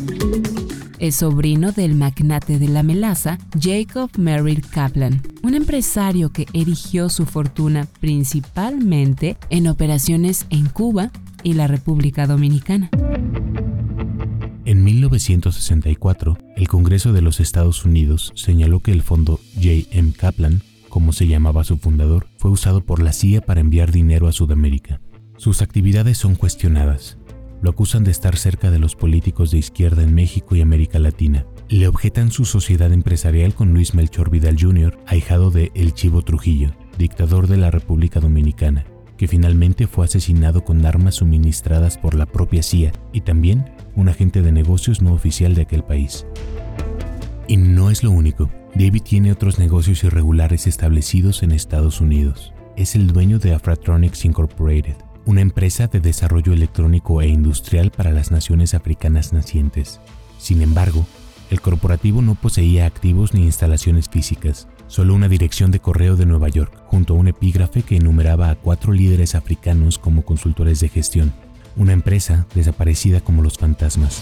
Es 0.97 1.15
sobrino 1.15 1.71
del 1.71 1.95
magnate 1.95 2.59
de 2.59 2.67
la 2.67 2.83
melaza, 2.83 3.37
Jacob 3.59 4.11
Merrill 4.17 4.61
Kaplan, 4.61 5.21
un 5.41 5.55
empresario 5.55 6.31
que 6.31 6.45
erigió 6.53 7.09
su 7.09 7.25
fortuna 7.25 7.87
principalmente 7.99 9.35
en 9.49 9.67
operaciones 9.67 10.45
en 10.51 10.69
Cuba 10.69 11.11
y 11.43 11.53
la 11.53 11.67
República 11.67 12.27
Dominicana. 12.27 12.89
En 14.65 14.83
1964, 14.83 16.37
el 16.55 16.67
Congreso 16.67 17.13
de 17.13 17.21
los 17.21 17.39
Estados 17.39 17.85
Unidos 17.85 18.31
señaló 18.35 18.79
que 18.79 18.91
el 18.91 19.01
fondo 19.01 19.39
J.M. 19.55 20.13
Kaplan 20.13 20.61
como 20.91 21.13
se 21.13 21.25
llamaba 21.25 21.63
su 21.63 21.77
fundador, 21.77 22.27
fue 22.37 22.51
usado 22.51 22.81
por 22.81 23.01
la 23.01 23.13
CIA 23.13 23.41
para 23.41 23.61
enviar 23.61 23.91
dinero 23.91 24.27
a 24.27 24.33
Sudamérica. 24.33 24.99
Sus 25.37 25.63
actividades 25.63 26.17
son 26.17 26.35
cuestionadas. 26.35 27.17
Lo 27.63 27.71
acusan 27.71 28.03
de 28.03 28.11
estar 28.11 28.37
cerca 28.37 28.69
de 28.71 28.77
los 28.77 28.95
políticos 28.95 29.51
de 29.51 29.57
izquierda 29.57 30.03
en 30.03 30.13
México 30.13 30.55
y 30.55 30.61
América 30.61 30.99
Latina. 30.99 31.45
Le 31.69 31.87
objetan 31.87 32.29
su 32.29 32.43
sociedad 32.43 32.91
empresarial 32.91 33.55
con 33.55 33.73
Luis 33.73 33.95
Melchor 33.95 34.29
Vidal 34.29 34.57
Jr., 34.59 34.99
ahijado 35.07 35.49
de 35.49 35.71
El 35.73 35.93
Chivo 35.93 36.23
Trujillo, 36.23 36.71
dictador 36.97 37.47
de 37.47 37.57
la 37.57 37.71
República 37.71 38.19
Dominicana, 38.19 38.85
que 39.21 39.27
finalmente 39.27 39.85
fue 39.85 40.05
asesinado 40.05 40.65
con 40.65 40.83
armas 40.83 41.17
suministradas 41.17 41.95
por 41.95 42.15
la 42.15 42.25
propia 42.25 42.63
CIA 42.63 42.91
y 43.13 43.21
también 43.21 43.69
un 43.95 44.09
agente 44.09 44.41
de 44.41 44.51
negocios 44.51 45.03
no 45.03 45.13
oficial 45.13 45.53
de 45.53 45.61
aquel 45.61 45.83
país. 45.83 46.25
Y 47.47 47.57
no 47.57 47.91
es 47.91 48.01
lo 48.01 48.09
único. 48.09 48.49
David 48.73 49.03
tiene 49.03 49.31
otros 49.31 49.59
negocios 49.59 50.03
irregulares 50.03 50.65
establecidos 50.65 51.43
en 51.43 51.51
Estados 51.51 52.01
Unidos. 52.01 52.51
Es 52.75 52.95
el 52.95 53.13
dueño 53.13 53.37
de 53.37 53.53
Afratronics 53.53 54.25
Incorporated, 54.25 54.95
una 55.27 55.41
empresa 55.41 55.85
de 55.85 55.99
desarrollo 55.99 56.51
electrónico 56.51 57.21
e 57.21 57.27
industrial 57.27 57.91
para 57.91 58.09
las 58.09 58.31
naciones 58.31 58.73
africanas 58.73 59.33
nacientes. 59.33 60.01
Sin 60.39 60.63
embargo, 60.63 61.05
el 61.51 61.61
corporativo 61.61 62.23
no 62.23 62.33
poseía 62.33 62.87
activos 62.87 63.35
ni 63.35 63.43
instalaciones 63.43 64.09
físicas, 64.09 64.67
solo 64.91 65.15
una 65.15 65.29
dirección 65.29 65.71
de 65.71 65.79
correo 65.79 66.17
de 66.17 66.25
Nueva 66.25 66.49
York, 66.49 66.73
junto 66.87 67.13
a 67.13 67.17
un 67.17 67.29
epígrafe 67.29 67.81
que 67.81 67.95
enumeraba 67.95 68.49
a 68.49 68.55
cuatro 68.55 68.91
líderes 68.91 69.35
africanos 69.35 69.97
como 69.97 70.25
consultores 70.25 70.81
de 70.81 70.89
gestión, 70.89 71.33
una 71.77 71.93
empresa 71.93 72.45
desaparecida 72.53 73.21
como 73.21 73.41
los 73.41 73.57
fantasmas. 73.57 74.21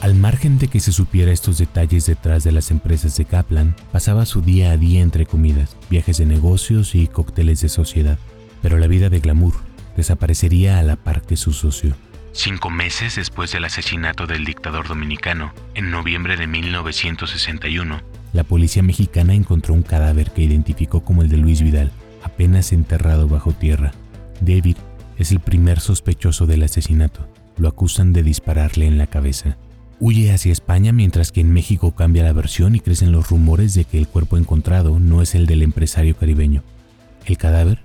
Al 0.00 0.14
margen 0.14 0.58
de 0.58 0.68
que 0.68 0.80
se 0.80 0.92
supiera 0.92 1.30
estos 1.30 1.58
detalles 1.58 2.06
detrás 2.06 2.42
de 2.42 2.52
las 2.52 2.70
empresas 2.70 3.18
de 3.18 3.26
Kaplan, 3.26 3.76
pasaba 3.92 4.24
su 4.24 4.40
día 4.40 4.70
a 4.70 4.78
día 4.78 5.02
entre 5.02 5.26
comidas, 5.26 5.76
viajes 5.90 6.16
de 6.16 6.24
negocios 6.24 6.94
y 6.94 7.06
cócteles 7.06 7.60
de 7.60 7.68
sociedad. 7.68 8.18
Pero 8.62 8.78
la 8.78 8.86
vida 8.86 9.10
de 9.10 9.20
glamour 9.20 9.52
desaparecería 9.94 10.78
a 10.78 10.82
la 10.84 10.96
par 10.96 11.20
que 11.20 11.36
su 11.36 11.52
socio. 11.52 11.94
Cinco 12.32 12.70
meses 12.70 13.16
después 13.16 13.52
del 13.52 13.66
asesinato 13.66 14.26
del 14.26 14.46
dictador 14.46 14.88
dominicano, 14.88 15.52
en 15.74 15.90
noviembre 15.90 16.38
de 16.38 16.46
1961, 16.46 18.00
la 18.36 18.44
policía 18.44 18.82
mexicana 18.82 19.32
encontró 19.32 19.72
un 19.72 19.82
cadáver 19.82 20.30
que 20.30 20.42
identificó 20.42 21.00
como 21.00 21.22
el 21.22 21.30
de 21.30 21.38
Luis 21.38 21.62
Vidal, 21.62 21.90
apenas 22.22 22.70
enterrado 22.72 23.28
bajo 23.28 23.52
tierra. 23.52 23.92
David 24.42 24.76
es 25.16 25.32
el 25.32 25.40
primer 25.40 25.80
sospechoso 25.80 26.44
del 26.46 26.62
asesinato. 26.62 27.26
Lo 27.56 27.66
acusan 27.66 28.12
de 28.12 28.22
dispararle 28.22 28.86
en 28.86 28.98
la 28.98 29.06
cabeza. 29.06 29.56
Huye 30.00 30.34
hacia 30.34 30.52
España 30.52 30.92
mientras 30.92 31.32
que 31.32 31.40
en 31.40 31.50
México 31.50 31.94
cambia 31.94 32.24
la 32.24 32.34
versión 32.34 32.74
y 32.74 32.80
crecen 32.80 33.10
los 33.10 33.30
rumores 33.30 33.72
de 33.72 33.84
que 33.86 33.96
el 33.96 34.06
cuerpo 34.06 34.36
encontrado 34.36 35.00
no 35.00 35.22
es 35.22 35.34
el 35.34 35.46
del 35.46 35.62
empresario 35.62 36.14
caribeño. 36.14 36.62
El 37.24 37.38
cadáver 37.38 37.80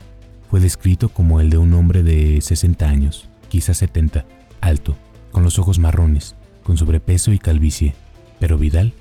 fue 0.49 0.59
descrito 0.59 1.07
como 1.07 1.39
el 1.39 1.49
de 1.49 1.59
un 1.59 1.73
hombre 1.73 2.03
de 2.03 2.41
60 2.41 2.89
años, 2.89 3.29
quizás 3.47 3.77
70, 3.77 4.25
alto, 4.59 4.97
con 5.31 5.43
los 5.43 5.59
ojos 5.59 5.79
marrones, 5.79 6.35
con 6.63 6.75
sobrepeso 6.75 7.31
y 7.31 7.39
calvicie. 7.39 7.95
Pero 8.37 8.57
Vidal 8.57 8.93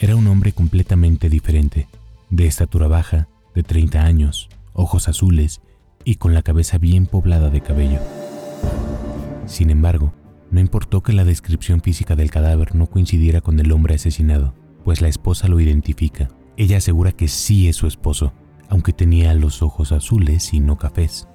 era 0.00 0.14
un 0.14 0.28
hombre 0.28 0.52
completamente 0.52 1.28
diferente, 1.28 1.88
de 2.30 2.46
estatura 2.46 2.86
baja, 2.86 3.28
de 3.54 3.64
30 3.64 4.02
años, 4.02 4.48
ojos 4.72 5.08
azules 5.08 5.60
y 6.04 6.16
con 6.16 6.34
la 6.34 6.42
cabeza 6.42 6.78
bien 6.78 7.06
poblada 7.06 7.50
de 7.50 7.60
cabello. 7.60 7.98
Sin 9.46 9.70
embargo, 9.70 10.14
no 10.52 10.60
importó 10.60 11.02
que 11.02 11.12
la 11.12 11.24
descripción 11.24 11.80
física 11.80 12.14
del 12.14 12.30
cadáver 12.30 12.76
no 12.76 12.86
coincidiera 12.86 13.40
con 13.40 13.58
el 13.58 13.72
hombre 13.72 13.96
asesinado, 13.96 14.54
pues 14.84 15.00
la 15.00 15.08
esposa 15.08 15.48
lo 15.48 15.58
identifica. 15.58 16.28
Ella 16.56 16.76
asegura 16.78 17.12
que 17.12 17.26
sí 17.26 17.68
es 17.68 17.74
su 17.74 17.88
esposo, 17.88 18.32
aunque 18.68 18.92
tenía 18.92 19.34
los 19.34 19.62
ojos 19.62 19.90
azules 19.90 20.54
y 20.54 20.60
no 20.60 20.78
cafés, 20.78 21.26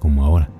como 0.00 0.24
ahora. 0.24 0.50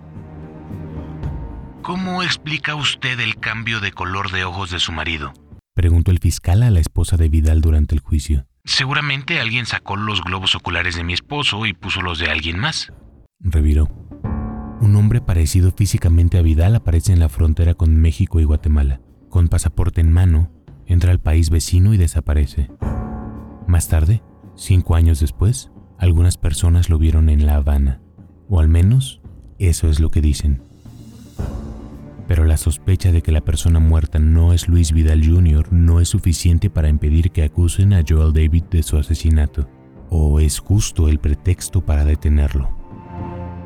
¿Cómo 1.83 2.23
explica 2.23 2.77
usted 2.77 3.19
el 3.19 3.37
cambio 3.37 3.81
de 3.81 3.91
color 3.91 4.31
de 4.31 4.45
ojos 4.45 4.71
de 4.71 4.79
su 4.79 4.93
marido? 4.93 5.33
Preguntó 5.79 6.11
el 6.11 6.19
fiscal 6.19 6.65
a 6.65 6.71
la 6.71 6.81
esposa 6.81 7.17
de 7.17 7.29
Vidal 7.29 7.61
durante 7.61 7.95
el 7.95 8.01
juicio. 8.01 8.49
Seguramente 8.65 9.39
alguien 9.39 9.65
sacó 9.65 9.95
los 9.95 10.25
globos 10.25 10.57
oculares 10.57 10.97
de 10.97 11.05
mi 11.05 11.13
esposo 11.13 11.67
y 11.67 11.73
puso 11.73 12.03
los 12.03 12.19
de 12.19 12.27
alguien 12.27 12.59
más. 12.59 12.93
Reviró. 13.39 13.89
Un 14.81 14.97
hombre 14.97 15.21
parecido 15.21 15.71
físicamente 15.71 16.37
a 16.37 16.43
Vidal 16.43 16.75
aparece 16.75 17.13
en 17.13 17.21
la 17.21 17.29
frontera 17.29 17.75
con 17.75 17.95
México 17.95 18.41
y 18.41 18.45
Guatemala. 18.45 19.01
Con 19.29 19.47
pasaporte 19.47 20.01
en 20.01 20.11
mano, 20.11 20.51
entra 20.85 21.13
al 21.13 21.21
país 21.21 21.49
vecino 21.49 21.95
y 21.95 21.97
desaparece. 21.97 22.69
Más 23.69 23.87
tarde, 23.87 24.25
cinco 24.57 24.97
años 24.97 25.21
después, 25.21 25.71
algunas 25.97 26.39
personas 26.39 26.91
lo 26.91 26.99
vieron 26.99 27.29
en 27.29 27.47
La 27.47 27.55
Habana, 27.55 28.03
o 28.49 28.59
al 28.59 28.67
menos 28.67 29.21
eso 29.61 29.89
es 29.89 30.01
lo 30.01 30.11
que 30.11 30.23
dicen. 30.23 30.68
Pero 32.29 32.45
la 32.45 32.59
sospecha 32.59 33.11
de 33.11 33.23
que 33.23 33.33
la 33.33 33.41
persona 33.41 33.81
muerta 33.81 34.21
no 34.21 34.53
es 34.53 34.69
Luis 34.69 34.93
Vidal 34.93 35.27
Jr. 35.27 35.73
no 35.73 35.99
es 35.99 36.11
suficiente 36.11 36.71
para 36.71 36.91
impedir 36.91 37.33
que 37.33 37.43
acusen 37.43 37.95
a 37.95 38.05
Joel 38.07 38.35
David 38.35 38.65
de 38.71 38.83
su 38.83 38.99
asesinato, 38.99 39.69
o 40.11 40.39
es 40.39 40.59
justo 40.61 41.09
el 41.09 41.19
pretexto 41.19 41.81
para 41.81 42.05
detenerlo. 42.05 42.69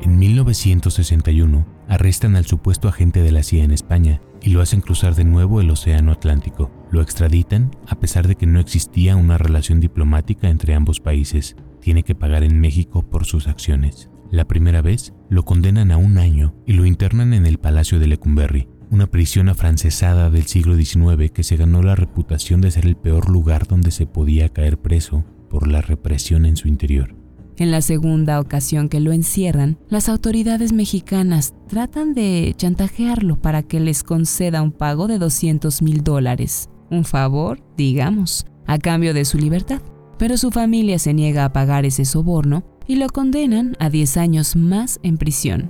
En 0.01 0.17
1961, 0.17 1.65
arrestan 1.87 2.35
al 2.35 2.45
supuesto 2.45 2.87
agente 2.87 3.21
de 3.21 3.31
la 3.31 3.43
CIA 3.43 3.65
en 3.65 3.71
España 3.71 4.21
y 4.41 4.49
lo 4.49 4.61
hacen 4.61 4.81
cruzar 4.81 5.15
de 5.15 5.23
nuevo 5.23 5.61
el 5.61 5.69
Océano 5.69 6.11
Atlántico. 6.11 6.71
Lo 6.91 7.01
extraditan 7.01 7.71
a 7.87 7.95
pesar 7.95 8.27
de 8.27 8.35
que 8.35 8.45
no 8.45 8.59
existía 8.59 9.15
una 9.15 9.37
relación 9.37 9.79
diplomática 9.79 10.49
entre 10.49 10.73
ambos 10.73 10.99
países. 10.99 11.55
Tiene 11.79 12.03
que 12.03 12.15
pagar 12.15 12.43
en 12.43 12.59
México 12.59 13.03
por 13.03 13.25
sus 13.25 13.47
acciones. 13.47 14.09
La 14.33 14.47
primera 14.47 14.81
vez 14.81 15.13
lo 15.29 15.45
condenan 15.45 15.91
a 15.91 15.97
un 15.97 16.17
año 16.17 16.55
y 16.65 16.73
lo 16.73 16.87
internan 16.87 17.35
en 17.35 17.45
el 17.45 17.59
Palacio 17.59 17.99
de 17.99 18.07
Lecumberri, 18.07 18.67
una 18.89 19.05
prisión 19.05 19.47
afrancesada 19.47 20.31
del 20.31 20.47
siglo 20.47 20.75
XIX 20.75 21.29
que 21.31 21.43
se 21.43 21.55
ganó 21.55 21.83
la 21.83 21.93
reputación 21.93 22.59
de 22.59 22.71
ser 22.71 22.87
el 22.87 22.95
peor 22.95 23.29
lugar 23.29 23.67
donde 23.67 23.91
se 23.91 24.07
podía 24.07 24.49
caer 24.49 24.79
preso 24.79 25.23
por 25.51 25.67
la 25.67 25.81
represión 25.81 26.47
en 26.47 26.57
su 26.57 26.67
interior. 26.67 27.15
En 27.57 27.69
la 27.69 27.81
segunda 27.81 28.39
ocasión 28.39 28.89
que 28.89 28.99
lo 28.99 29.11
encierran, 29.11 29.77
las 29.87 30.09
autoridades 30.09 30.73
mexicanas 30.73 31.53
tratan 31.67 32.15
de 32.15 32.55
chantajearlo 32.57 33.39
para 33.39 33.61
que 33.61 33.79
les 33.79 34.01
conceda 34.01 34.63
un 34.63 34.71
pago 34.71 35.05
de 35.05 35.19
200 35.19 35.83
mil 35.83 36.03
dólares, 36.03 36.71
un 36.89 37.05
favor, 37.05 37.63
digamos, 37.77 38.47
a 38.65 38.79
cambio 38.79 39.13
de 39.13 39.25
su 39.25 39.37
libertad. 39.37 39.79
Pero 40.17 40.37
su 40.37 40.49
familia 40.49 40.97
se 40.97 41.13
niega 41.13 41.45
a 41.45 41.53
pagar 41.53 41.85
ese 41.85 42.05
soborno 42.05 42.63
y 42.87 42.95
lo 42.95 43.07
condenan 43.09 43.75
a 43.79 43.89
10 43.89 44.17
años 44.17 44.55
más 44.55 44.99
en 45.03 45.17
prisión. 45.17 45.69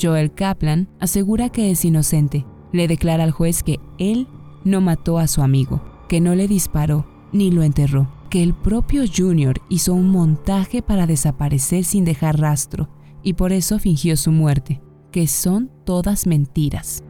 Joel 0.00 0.32
Kaplan 0.32 0.88
asegura 1.00 1.50
que 1.50 1.70
es 1.70 1.84
inocente. 1.84 2.46
Le 2.72 2.86
declara 2.88 3.24
al 3.24 3.30
juez 3.32 3.62
que 3.62 3.80
él 3.98 4.28
no 4.64 4.80
mató 4.80 5.18
a 5.18 5.26
su 5.26 5.42
amigo, 5.42 5.82
que 6.08 6.20
no 6.20 6.34
le 6.34 6.48
disparó 6.48 7.06
ni 7.32 7.50
lo 7.50 7.62
enterró 7.62 8.08
que 8.28 8.42
el 8.42 8.54
propio 8.54 9.04
Junior 9.14 9.60
hizo 9.68 9.94
un 9.94 10.10
montaje 10.10 10.82
para 10.82 11.06
desaparecer 11.06 11.84
sin 11.84 12.04
dejar 12.04 12.38
rastro 12.38 12.88
y 13.22 13.34
por 13.34 13.52
eso 13.52 13.78
fingió 13.78 14.16
su 14.16 14.32
muerte, 14.32 14.80
que 15.10 15.26
son 15.26 15.70
todas 15.84 16.26
mentiras. 16.26 17.02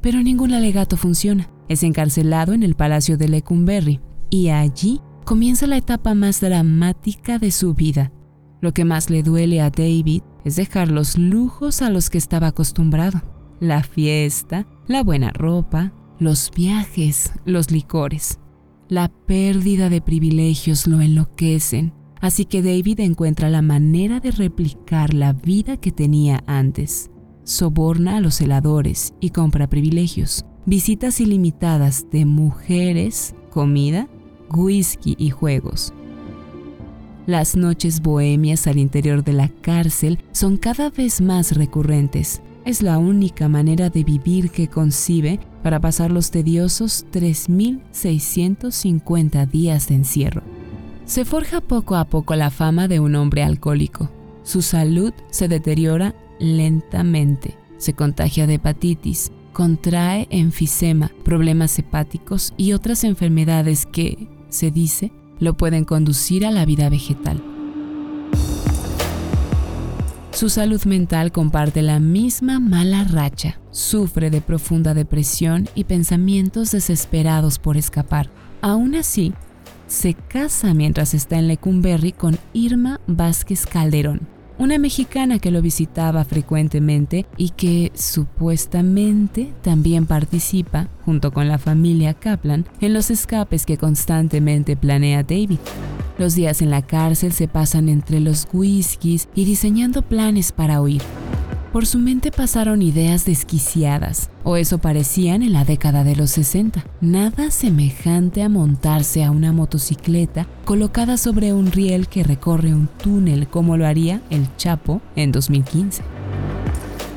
Pero 0.00 0.22
ningún 0.22 0.52
alegato 0.52 0.96
funciona. 0.96 1.48
Es 1.68 1.82
encarcelado 1.82 2.52
en 2.52 2.62
el 2.62 2.74
Palacio 2.74 3.16
de 3.16 3.28
Lecumberri 3.28 4.00
y 4.30 4.48
allí 4.48 5.00
comienza 5.24 5.66
la 5.66 5.76
etapa 5.76 6.14
más 6.14 6.40
dramática 6.40 7.38
de 7.38 7.50
su 7.50 7.74
vida. 7.74 8.12
Lo 8.62 8.72
que 8.72 8.84
más 8.84 9.10
le 9.10 9.24
duele 9.24 9.60
a 9.60 9.70
David 9.70 10.22
es 10.44 10.54
dejar 10.54 10.88
los 10.88 11.18
lujos 11.18 11.82
a 11.82 11.90
los 11.90 12.10
que 12.10 12.16
estaba 12.16 12.46
acostumbrado. 12.46 13.20
La 13.58 13.82
fiesta, 13.82 14.68
la 14.86 15.02
buena 15.02 15.30
ropa, 15.32 15.92
los 16.20 16.52
viajes, 16.54 17.32
los 17.44 17.72
licores. 17.72 18.38
La 18.88 19.08
pérdida 19.08 19.90
de 19.90 20.00
privilegios 20.00 20.86
lo 20.86 21.00
enloquecen, 21.00 21.92
así 22.20 22.44
que 22.44 22.62
David 22.62 23.00
encuentra 23.00 23.50
la 23.50 23.62
manera 23.62 24.20
de 24.20 24.30
replicar 24.30 25.12
la 25.12 25.32
vida 25.32 25.76
que 25.76 25.90
tenía 25.90 26.44
antes. 26.46 27.10
Soborna 27.42 28.18
a 28.18 28.20
los 28.20 28.36
celadores 28.36 29.12
y 29.18 29.30
compra 29.30 29.68
privilegios, 29.68 30.44
visitas 30.66 31.20
ilimitadas 31.20 32.06
de 32.12 32.26
mujeres, 32.26 33.34
comida, 33.50 34.08
whisky 34.54 35.16
y 35.18 35.30
juegos. 35.30 35.92
Las 37.26 37.56
noches 37.56 38.02
bohemias 38.02 38.66
al 38.66 38.78
interior 38.78 39.22
de 39.22 39.32
la 39.32 39.48
cárcel 39.48 40.18
son 40.32 40.56
cada 40.56 40.90
vez 40.90 41.20
más 41.20 41.52
recurrentes. 41.52 42.42
Es 42.64 42.82
la 42.82 42.98
única 42.98 43.48
manera 43.48 43.90
de 43.90 44.02
vivir 44.02 44.50
que 44.50 44.66
concibe 44.66 45.38
para 45.62 45.78
pasar 45.80 46.10
los 46.10 46.32
tediosos 46.32 47.06
3.650 47.12 49.48
días 49.48 49.86
de 49.88 49.94
encierro. 49.94 50.42
Se 51.04 51.24
forja 51.24 51.60
poco 51.60 51.94
a 51.94 52.06
poco 52.06 52.34
la 52.34 52.50
fama 52.50 52.88
de 52.88 52.98
un 52.98 53.14
hombre 53.14 53.44
alcohólico. 53.44 54.10
Su 54.42 54.60
salud 54.60 55.12
se 55.30 55.46
deteriora 55.46 56.16
lentamente. 56.40 57.56
Se 57.78 57.94
contagia 57.94 58.48
de 58.48 58.54
hepatitis, 58.54 59.30
contrae 59.52 60.26
enfisema, 60.30 61.12
problemas 61.24 61.78
hepáticos 61.78 62.52
y 62.56 62.72
otras 62.72 63.04
enfermedades 63.04 63.86
que, 63.86 64.26
se 64.48 64.72
dice, 64.72 65.12
lo 65.42 65.54
pueden 65.54 65.84
conducir 65.84 66.46
a 66.46 66.52
la 66.52 66.64
vida 66.64 66.88
vegetal. 66.88 67.42
Su 70.30 70.48
salud 70.48 70.82
mental 70.84 71.32
comparte 71.32 71.82
la 71.82 71.98
misma 71.98 72.60
mala 72.60 73.04
racha. 73.04 73.58
Sufre 73.72 74.30
de 74.30 74.40
profunda 74.40 74.94
depresión 74.94 75.68
y 75.74 75.84
pensamientos 75.84 76.70
desesperados 76.70 77.58
por 77.58 77.76
escapar. 77.76 78.30
Aún 78.60 78.94
así, 78.94 79.34
se 79.88 80.14
casa 80.14 80.74
mientras 80.74 81.12
está 81.12 81.38
en 81.38 81.48
Lecumberri 81.48 82.12
con 82.12 82.38
Irma 82.52 83.00
Vázquez 83.08 83.66
Calderón, 83.66 84.20
una 84.62 84.78
mexicana 84.78 85.40
que 85.40 85.50
lo 85.50 85.60
visitaba 85.60 86.24
frecuentemente 86.24 87.26
y 87.36 87.50
que 87.50 87.90
supuestamente 87.94 89.52
también 89.60 90.06
participa, 90.06 90.88
junto 91.04 91.32
con 91.32 91.48
la 91.48 91.58
familia 91.58 92.14
Kaplan, 92.14 92.64
en 92.80 92.94
los 92.94 93.10
escapes 93.10 93.66
que 93.66 93.76
constantemente 93.76 94.76
planea 94.76 95.24
David. 95.24 95.58
Los 96.16 96.36
días 96.36 96.62
en 96.62 96.70
la 96.70 96.82
cárcel 96.82 97.32
se 97.32 97.48
pasan 97.48 97.88
entre 97.88 98.20
los 98.20 98.46
whiskies 98.52 99.28
y 99.34 99.46
diseñando 99.46 100.02
planes 100.02 100.52
para 100.52 100.80
huir. 100.80 101.02
Por 101.72 101.86
su 101.86 101.98
mente 101.98 102.30
pasaron 102.30 102.82
ideas 102.82 103.24
desquiciadas, 103.24 104.28
o 104.44 104.58
eso 104.58 104.76
parecían 104.76 105.42
en 105.42 105.54
la 105.54 105.64
década 105.64 106.04
de 106.04 106.14
los 106.14 106.30
60. 106.32 106.84
Nada 107.00 107.50
semejante 107.50 108.42
a 108.42 108.50
montarse 108.50 109.24
a 109.24 109.30
una 109.30 109.54
motocicleta 109.54 110.46
colocada 110.66 111.16
sobre 111.16 111.54
un 111.54 111.72
riel 111.72 112.08
que 112.08 112.24
recorre 112.24 112.74
un 112.74 112.88
túnel 112.88 113.48
como 113.48 113.78
lo 113.78 113.86
haría 113.86 114.20
el 114.28 114.54
Chapo 114.56 115.00
en 115.16 115.32
2015. 115.32 116.02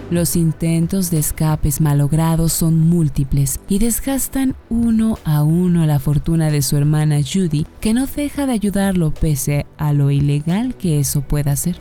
Los 0.09 0.37
intentos 0.37 1.11
de 1.11 1.19
escapes 1.19 1.81
malogrados 1.81 2.53
son 2.53 2.79
múltiples 2.79 3.59
y 3.67 3.79
desgastan 3.79 4.55
uno 4.69 5.19
a 5.25 5.43
uno 5.43 5.85
la 5.85 5.99
fortuna 5.99 6.49
de 6.49 6.61
su 6.61 6.77
hermana 6.77 7.17
Judy, 7.21 7.67
que 7.81 7.93
no 7.93 8.05
deja 8.07 8.45
de 8.45 8.53
ayudarlo 8.53 9.13
pese 9.13 9.65
a 9.77 9.91
lo 9.91 10.11
ilegal 10.11 10.75
que 10.75 11.01
eso 11.01 11.19
pueda 11.19 11.57
ser. 11.57 11.75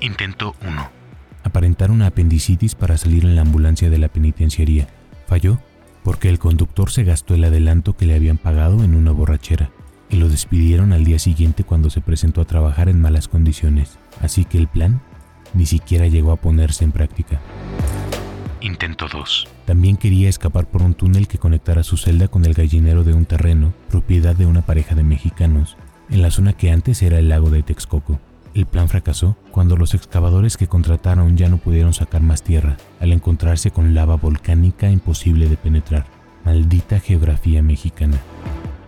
Intento 0.00 0.56
1. 0.66 0.97
Aparentar 1.58 1.90
una 1.90 2.06
apendicitis 2.06 2.76
para 2.76 2.96
salir 2.96 3.24
en 3.24 3.34
la 3.34 3.42
ambulancia 3.42 3.90
de 3.90 3.98
la 3.98 4.06
penitenciaría. 4.06 4.86
Falló 5.26 5.58
porque 6.04 6.28
el 6.28 6.38
conductor 6.38 6.88
se 6.88 7.02
gastó 7.02 7.34
el 7.34 7.42
adelanto 7.42 7.96
que 7.96 8.06
le 8.06 8.14
habían 8.14 8.38
pagado 8.38 8.84
en 8.84 8.94
una 8.94 9.10
borrachera 9.10 9.72
y 10.08 10.18
lo 10.18 10.28
despidieron 10.28 10.92
al 10.92 11.02
día 11.02 11.18
siguiente 11.18 11.64
cuando 11.64 11.90
se 11.90 12.00
presentó 12.00 12.42
a 12.42 12.44
trabajar 12.44 12.88
en 12.88 13.00
malas 13.00 13.26
condiciones. 13.26 13.98
Así 14.20 14.44
que 14.44 14.56
el 14.56 14.68
plan 14.68 15.00
ni 15.52 15.66
siquiera 15.66 16.06
llegó 16.06 16.30
a 16.30 16.36
ponerse 16.36 16.84
en 16.84 16.92
práctica. 16.92 17.40
Intento 18.60 19.08
2. 19.12 19.48
También 19.64 19.96
quería 19.96 20.28
escapar 20.28 20.68
por 20.68 20.82
un 20.82 20.94
túnel 20.94 21.26
que 21.26 21.38
conectara 21.38 21.82
su 21.82 21.96
celda 21.96 22.28
con 22.28 22.44
el 22.44 22.54
gallinero 22.54 23.02
de 23.02 23.14
un 23.14 23.24
terreno, 23.24 23.74
propiedad 23.90 24.36
de 24.36 24.46
una 24.46 24.62
pareja 24.62 24.94
de 24.94 25.02
mexicanos, 25.02 25.76
en 26.08 26.22
la 26.22 26.30
zona 26.30 26.52
que 26.52 26.70
antes 26.70 27.02
era 27.02 27.18
el 27.18 27.28
lago 27.28 27.50
de 27.50 27.64
Texcoco. 27.64 28.20
El 28.54 28.66
plan 28.66 28.88
fracasó 28.88 29.36
cuando 29.50 29.76
los 29.76 29.94
excavadores 29.94 30.56
que 30.56 30.66
contrataron 30.66 31.36
ya 31.36 31.48
no 31.48 31.58
pudieron 31.58 31.92
sacar 31.92 32.22
más 32.22 32.42
tierra, 32.42 32.76
al 33.00 33.12
encontrarse 33.12 33.70
con 33.70 33.94
lava 33.94 34.16
volcánica 34.16 34.90
imposible 34.90 35.48
de 35.48 35.56
penetrar. 35.56 36.06
Maldita 36.44 37.00
geografía 37.00 37.62
mexicana. 37.62 38.18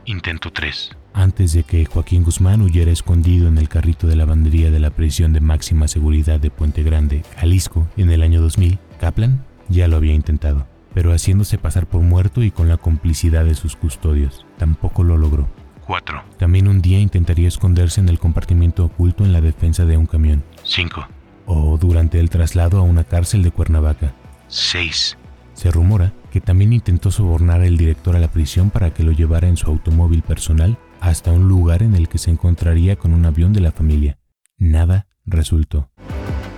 Intento 0.07 0.51
3. 0.51 0.91
Antes 1.13 1.53
de 1.53 1.65
que 1.65 1.85
Joaquín 1.85 2.23
Guzmán 2.23 2.63
huyera 2.63 2.91
escondido 2.91 3.49
en 3.49 3.59
el 3.59 3.69
carrito 3.69 4.07
de 4.07 4.17
lavandería 4.17 4.71
de 4.71 4.81
la 4.81 4.91
prisión 4.91 5.33
de 5.33 5.41
máxima 5.41 5.89
seguridad 5.89 6.41
de 6.41 6.51
Puente 6.51 6.83
Grande, 6.83 7.23
Jalisco, 7.37 7.87
en 7.97 8.11
el 8.11 8.23
año 8.23 8.41
2000, 8.41 8.79
Kaplan 9.01 9.45
ya 9.69 9.89
lo 9.89 9.97
había 9.97 10.15
intentado, 10.15 10.67
pero 10.95 11.13
haciéndose 11.13 11.59
pasar 11.59 11.87
por 11.87 12.01
muerto 12.01 12.43
y 12.43 12.51
con 12.51 12.69
la 12.69 12.77
complicidad 12.77 13.45
de 13.45 13.55
sus 13.55 13.77
custodios. 13.77 14.47
Tampoco 14.57 15.05
lo 15.05 15.17
logró. 15.17 15.49
4. 15.91 16.23
También 16.39 16.69
un 16.69 16.81
día 16.81 17.01
intentaría 17.01 17.49
esconderse 17.49 18.01
en 18.01 18.09
el 18.09 18.21
compartimiento 18.21 18.85
oculto 18.85 19.25
en 19.25 19.33
la 19.33 19.41
defensa 19.41 19.85
de 19.87 19.97
un 19.97 20.07
camión. 20.07 20.45
5. 20.63 21.05
O 21.47 21.79
durante 21.79 22.21
el 22.21 22.31
traslado 22.31 22.79
a 22.79 22.83
una 22.83 23.03
cárcel 23.03 23.43
de 23.43 23.51
Cuernavaca. 23.51 24.15
6. 24.47 25.19
Se 25.53 25.71
rumora 25.73 26.13
que 26.31 26.41
también 26.41 26.73
intentó 26.73 27.11
sobornar 27.11 27.63
al 27.63 27.77
director 27.77 28.15
a 28.15 28.21
la 28.21 28.31
prisión 28.31 28.71
para 28.71 28.95
que 28.95 29.03
lo 29.03 29.11
llevara 29.11 29.49
en 29.49 29.57
su 29.57 29.67
automóvil 29.67 30.23
personal 30.23 30.79
hasta 31.01 31.33
un 31.33 31.49
lugar 31.49 31.83
en 31.83 31.97
el 31.97 32.09
que 32.09 32.19
se 32.19 32.31
encontraría 32.31 32.95
con 32.95 33.13
un 33.13 33.27
avión 33.27 33.53
de 33.53 33.61
la 33.61 33.73
familia. 33.73 34.17
Nada 34.59 35.09
resultó. 35.27 35.91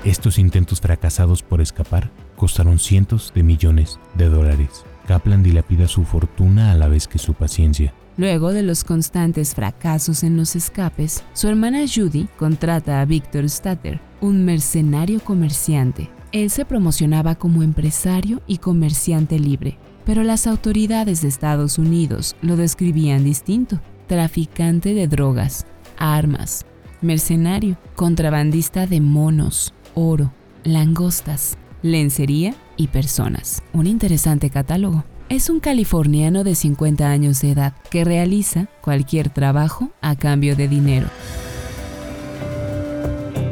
Estos 0.05 0.39
intentos 0.39 0.83
fracasados 0.83 1.43
por 1.43 1.63
escapar 1.63 2.11
costaron 2.37 2.79
cientos 2.79 3.33
de 3.35 3.43
millones 3.43 3.99
de 4.15 4.29
dólares. 4.29 4.85
Kaplan 5.07 5.43
dilapida 5.43 5.89
su 5.89 6.05
fortuna 6.05 6.73
a 6.73 6.77
la 6.77 6.89
vez 6.89 7.09
que 7.09 7.19
su 7.19 7.35
paciencia. 7.35 7.93
Luego 8.17 8.53
de 8.53 8.63
los 8.63 8.85
constantes 8.85 9.55
fracasos 9.55 10.23
en 10.23 10.37
los 10.37 10.55
escapes, 10.55 11.25
su 11.33 11.49
hermana 11.49 11.81
Judy 11.93 12.29
contrata 12.37 13.01
a 13.01 13.05
Victor 13.05 13.49
Statter, 13.49 14.01
un 14.21 14.45
mercenario 14.45 15.21
comerciante. 15.21 16.11
Él 16.31 16.51
se 16.51 16.65
promocionaba 16.65 17.35
como 17.35 17.63
empresario 17.63 18.43
y 18.47 18.59
comerciante 18.59 19.39
libre, 19.39 19.79
pero 20.05 20.23
las 20.23 20.47
autoridades 20.47 21.23
de 21.23 21.29
Estados 21.29 21.79
Unidos 21.79 22.37
lo 22.43 22.57
describían 22.57 23.25
distinto 23.25 23.81
traficante 24.07 24.93
de 24.93 25.07
drogas, 25.07 25.67
armas, 25.97 26.67
mercenario, 27.01 27.79
contrabandista 27.97 28.87
de 28.87 29.01
monos, 29.01 29.73
oro, 29.95 30.33
langostas, 30.65 31.57
lencería 31.83 32.55
personas. 32.87 33.63
Un 33.73 33.87
interesante 33.87 34.51
catálogo. 34.51 35.05
Es 35.29 35.49
un 35.49 35.61
californiano 35.61 36.45
de 36.45 36.55
50 36.55 37.09
años 37.09 37.41
de 37.41 37.53
edad 37.53 37.75
que 37.91 38.05
realiza 38.05 38.69
cualquier 38.83 39.31
trabajo 39.31 39.91
a 40.01 40.17
cambio 40.17 40.57
de 40.57 40.69
dinero. 40.69 41.07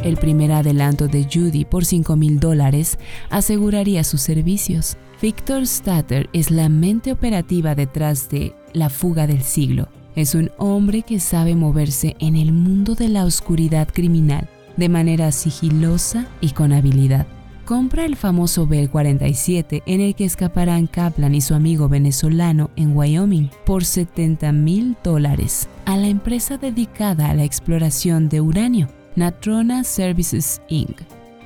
El 0.02 0.16
primer 0.16 0.52
adelanto 0.52 1.08
de 1.08 1.24
Judy 1.24 1.64
por 1.64 1.84
5 1.84 2.16
mil 2.16 2.40
dólares 2.40 2.98
aseguraría 3.28 4.02
sus 4.04 4.22
servicios. 4.22 4.96
Victor 5.20 5.66
Statter 5.66 6.30
es 6.32 6.50
la 6.50 6.68
mente 6.68 7.12
operativa 7.12 7.74
detrás 7.74 8.30
de 8.30 8.54
La 8.72 8.88
fuga 8.88 9.26
del 9.26 9.42
siglo. 9.42 9.88
Es 10.16 10.34
un 10.34 10.50
hombre 10.58 11.02
que 11.02 11.20
sabe 11.20 11.54
moverse 11.54 12.16
en 12.18 12.36
el 12.36 12.52
mundo 12.52 12.94
de 12.94 13.08
la 13.08 13.24
oscuridad 13.24 13.88
criminal 13.92 14.48
de 14.76 14.88
manera 14.88 15.30
sigilosa 15.32 16.26
y 16.40 16.50
con 16.50 16.72
habilidad. 16.72 17.26
Compra 17.70 18.04
el 18.04 18.16
famoso 18.16 18.66
Bell 18.66 18.90
47 18.90 19.84
en 19.86 20.00
el 20.00 20.16
que 20.16 20.24
escaparán 20.24 20.88
Kaplan 20.88 21.36
y 21.36 21.40
su 21.40 21.54
amigo 21.54 21.88
venezolano 21.88 22.72
en 22.74 22.96
Wyoming 22.96 23.48
por 23.64 23.84
70 23.84 24.50
mil 24.50 24.96
dólares 25.04 25.68
a 25.84 25.96
la 25.96 26.08
empresa 26.08 26.58
dedicada 26.58 27.30
a 27.30 27.34
la 27.34 27.44
exploración 27.44 28.28
de 28.28 28.40
uranio 28.40 28.88
Natrona 29.14 29.84
Services 29.84 30.60
Inc. 30.68 31.00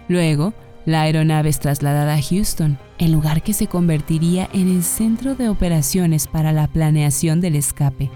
Luego, 0.08 0.54
la 0.86 1.02
aeronave 1.02 1.50
es 1.50 1.60
trasladada 1.60 2.14
a 2.14 2.22
Houston, 2.22 2.78
el 2.96 3.12
lugar 3.12 3.42
que 3.42 3.52
se 3.52 3.66
convertiría 3.66 4.48
en 4.54 4.70
el 4.70 4.82
centro 4.82 5.34
de 5.34 5.50
operaciones 5.50 6.26
para 6.26 6.52
la 6.52 6.68
planeación 6.68 7.42
del 7.42 7.54
escape. 7.54 8.10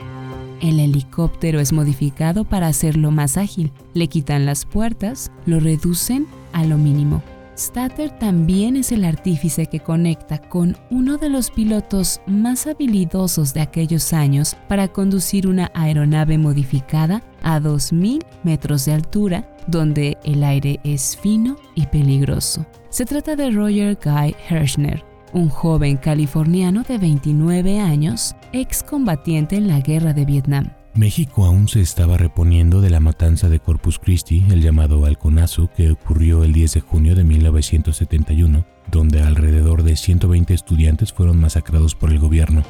El 0.63 0.81
helicóptero 0.81 1.61
es 1.61 1.75
modificado 1.75 2.45
para 2.45 2.69
hacerlo 2.69 3.11
más 3.11 3.37
ágil, 3.37 3.71
le 3.93 4.09
quitan 4.09 4.47
las 4.47 4.65
puertas, 4.65 5.31
lo 5.45 5.61
reducen 5.61 6.27
a 6.55 6.65
lo 6.65 6.79
mínimo 6.79 7.23
Statter 7.59 8.11
también 8.11 8.77
es 8.77 8.93
el 8.93 9.05
artífice 9.05 9.67
que 9.67 9.81
conecta 9.81 10.39
con 10.39 10.77
uno 10.91 11.19
de 11.19 11.29
los 11.29 11.51
pilotos 11.51 12.21
más 12.27 12.69
habilidosos 12.69 13.53
de 13.53 13.61
aquellos 13.61 14.13
años 14.13 14.57
para 14.69 14.87
conducir 14.87 15.49
una 15.49 15.71
aeronave 15.75 16.39
modificada 16.39 17.23
a 17.43 17.59
2.000 17.59 18.25
metros 18.45 18.85
de 18.85 18.93
altura, 18.93 19.57
donde 19.67 20.17
el 20.25 20.45
aire 20.45 20.79
es 20.85 21.17
fino 21.17 21.57
y 21.75 21.87
peligroso. 21.87 22.65
Se 22.91 23.05
trata 23.05 23.35
de 23.35 23.51
Roger 23.51 23.99
Guy 24.03 24.37
Hershner, 24.49 25.05
un 25.33 25.49
joven 25.49 25.97
californiano 25.97 26.85
de 26.85 26.99
29 26.99 27.81
años, 27.81 28.37
excombatiente 28.53 29.57
en 29.57 29.67
la 29.67 29.81
guerra 29.81 30.13
de 30.13 30.25
Vietnam. 30.25 30.78
México 30.99 31.45
aún 31.45 31.69
se 31.69 31.81
estaba 31.81 32.17
reponiendo 32.17 32.81
de 32.81 32.91
la 32.91 32.99
matanza 32.99 33.49
de 33.49 33.61
Corpus 33.61 34.01
Christi, 34.01 34.45
el 34.51 34.61
llamado 34.61 35.07
Halconazo, 35.07 35.71
que 35.77 35.93
ocurrió 35.93 36.43
el 36.43 36.53
10 36.53 36.75
de 36.75 36.81
junio 36.81 37.15
de 37.15 37.23
1971, 37.23 38.67
donde 38.91 39.23
alrededor 39.23 39.85
de 39.85 39.95
120 39.95 40.53
estudiantes 40.55 41.13
fueron 41.13 41.39
masacrados 41.39 41.95
por 41.95 42.11
el 42.11 42.19
gobierno. 42.19 42.65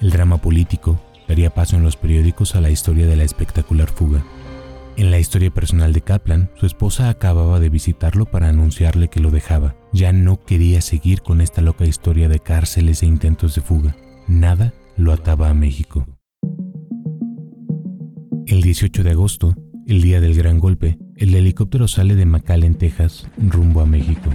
El 0.00 0.10
drama 0.10 0.38
político 0.38 1.00
daría 1.26 1.50
paso 1.50 1.74
en 1.74 1.82
los 1.82 1.96
periódicos 1.96 2.54
a 2.54 2.60
la 2.60 2.70
historia 2.70 3.08
de 3.08 3.16
la 3.16 3.24
espectacular 3.24 3.90
fuga. 3.90 4.24
En 4.96 5.10
la 5.10 5.18
historia 5.18 5.50
personal 5.50 5.92
de 5.92 6.02
Kaplan, 6.02 6.50
su 6.54 6.66
esposa 6.66 7.08
acababa 7.08 7.58
de 7.58 7.70
visitarlo 7.70 8.26
para 8.26 8.50
anunciarle 8.50 9.08
que 9.08 9.18
lo 9.18 9.32
dejaba. 9.32 9.74
Ya 9.92 10.12
no 10.12 10.44
quería 10.44 10.80
seguir 10.80 11.22
con 11.22 11.40
esta 11.40 11.60
loca 11.60 11.84
historia 11.84 12.28
de 12.28 12.38
cárceles 12.38 13.02
e 13.02 13.06
intentos 13.06 13.56
de 13.56 13.62
fuga. 13.62 13.96
Nada 14.28 14.72
lo 14.96 15.12
ataba 15.12 15.50
a 15.50 15.54
México. 15.54 16.06
El 18.46 18.60
18 18.60 19.02
de 19.02 19.10
agosto, 19.10 19.56
el 19.86 20.02
día 20.02 20.20
del 20.20 20.34
gran 20.34 20.58
golpe, 20.58 20.98
el 21.16 21.34
helicóptero 21.34 21.88
sale 21.88 22.14
de 22.14 22.26
McAllen, 22.26 22.74
Texas, 22.74 23.26
rumbo 23.38 23.80
a 23.80 23.86
México. 23.86 24.28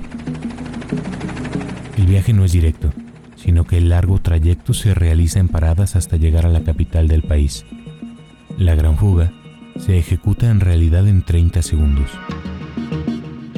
El 1.95 2.07
viaje 2.07 2.33
no 2.33 2.43
es 2.43 2.51
directo, 2.51 2.91
sino 3.35 3.65
que 3.65 3.77
el 3.77 3.89
largo 3.89 4.19
trayecto 4.19 4.73
se 4.73 4.95
realiza 4.95 5.39
en 5.39 5.47
paradas 5.47 5.95
hasta 5.95 6.17
llegar 6.17 6.47
a 6.47 6.49
la 6.49 6.63
capital 6.63 7.07
del 7.07 7.21
país. 7.21 7.67
La 8.57 8.73
gran 8.73 8.97
fuga 8.97 9.31
se 9.77 9.99
ejecuta 9.99 10.49
en 10.49 10.59
realidad 10.59 11.07
en 11.07 11.21
30 11.21 11.61
segundos. 11.61 12.09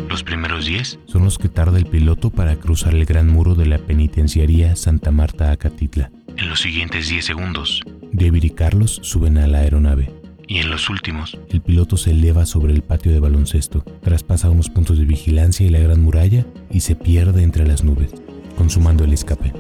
Los 0.10 0.24
primeros 0.24 0.66
10 0.66 1.00
son 1.06 1.24
los 1.24 1.38
que 1.38 1.48
tarda 1.48 1.78
el 1.78 1.86
piloto 1.86 2.30
para 2.30 2.58
cruzar 2.58 2.94
el 2.94 3.06
gran 3.06 3.30
muro 3.30 3.56
de 3.56 3.68
la 3.68 3.78
penitenciaría 3.78 4.76
Santa 4.76 5.12
Marta 5.12 5.50
Acatitla. 5.50 6.12
En 6.36 6.50
los 6.50 6.60
siguientes 6.60 7.08
10 7.08 7.24
segundos, 7.24 7.82
David 8.12 8.44
y 8.44 8.50
Carlos 8.50 9.00
suben 9.02 9.38
a 9.38 9.48
la 9.48 9.60
aeronave 9.60 10.21
y 10.52 10.58
en 10.58 10.70
los 10.70 10.90
últimos, 10.90 11.38
el 11.48 11.62
piloto 11.62 11.96
se 11.96 12.12
eleva 12.12 12.46
sobre 12.46 12.74
el 12.74 12.82
patio 12.82 13.14
de 13.14 13.22
baloncesto, 13.22 13.86
traspasa 14.04 14.50
unos 14.50 14.70
puntos 14.70 14.98
de 14.98 15.06
vigilancia 15.06 15.66
y 15.66 15.70
la 15.70 15.80
gran 15.80 16.02
muralla 16.02 16.46
y 16.70 16.82
se 16.82 16.98
pierde 16.98 17.44
entre 17.44 17.66
las 17.66 17.86
nubes, 17.86 18.12
consumando 18.58 19.06
el 19.06 19.14
escape. 19.14 19.54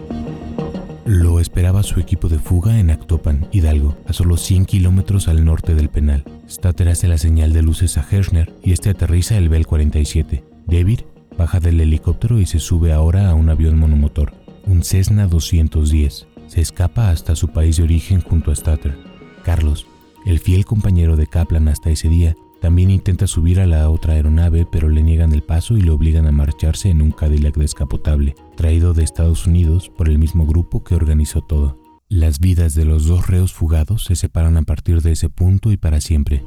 Lo 1.05 1.39
esperaba 1.39 1.83
su 1.83 2.01
equipo 2.01 2.27
de 2.27 2.39
fuga 2.39 2.77
en 2.77 2.89
Actopan, 2.89 3.47
Hidalgo, 3.53 3.97
a 4.05 4.11
solo 4.11 4.35
100 4.35 4.65
kilómetros 4.65 5.29
al 5.29 5.45
norte 5.45 5.75
del 5.75 5.87
penal. 5.87 6.25
Stater 6.49 6.89
hace 6.89 7.07
la 7.07 7.17
señal 7.17 7.53
de 7.53 7.61
luces 7.61 7.97
a 7.97 8.05
Hershner 8.05 8.53
y 8.61 8.73
este 8.73 8.89
aterriza 8.89 9.37
el 9.37 9.47
Bell 9.47 9.67
47. 9.67 10.43
David 10.67 10.99
baja 11.37 11.61
del 11.61 11.79
helicóptero 11.79 12.37
y 12.37 12.45
se 12.45 12.59
sube 12.59 12.91
ahora 12.91 13.29
a 13.29 13.35
un 13.35 13.49
avión 13.49 13.79
monomotor, 13.79 14.33
un 14.65 14.83
Cessna 14.83 15.27
210. 15.27 16.27
Se 16.47 16.59
escapa 16.59 17.11
hasta 17.11 17.37
su 17.37 17.47
país 17.47 17.77
de 17.77 17.83
origen 17.83 18.19
junto 18.19 18.51
a 18.51 18.55
Stater. 18.55 18.97
Carlos, 19.45 19.87
el 20.25 20.39
fiel 20.39 20.65
compañero 20.65 21.15
de 21.15 21.27
Kaplan 21.27 21.67
hasta 21.67 21.89
ese 21.89 22.09
día 22.09 22.35
también 22.61 22.91
intenta 22.91 23.25
subir 23.25 23.59
a 23.59 23.65
la 23.65 23.89
otra 23.89 24.13
aeronave, 24.13 24.67
pero 24.71 24.87
le 24.87 25.01
niegan 25.01 25.33
el 25.33 25.41
paso 25.41 25.77
y 25.77 25.81
le 25.81 25.89
obligan 25.89 26.27
a 26.27 26.31
marcharse 26.31 26.89
en 26.89 27.01
un 27.01 27.11
Cadillac 27.11 27.57
descapotable, 27.57 28.35
traído 28.55 28.93
de 28.93 29.03
Estados 29.03 29.47
Unidos 29.47 29.89
por 29.89 30.07
el 30.07 30.19
mismo 30.19 30.45
grupo 30.45 30.83
que 30.83 30.93
organizó 30.93 31.41
todo. 31.41 31.79
Las 32.07 32.39
vidas 32.39 32.75
de 32.75 32.85
los 32.85 33.07
dos 33.07 33.25
reos 33.25 33.51
fugados 33.51 34.05
se 34.05 34.15
separan 34.15 34.57
a 34.57 34.61
partir 34.61 35.01
de 35.01 35.13
ese 35.13 35.27
punto 35.27 35.71
y 35.71 35.77
para 35.77 36.01
siempre. 36.01 36.43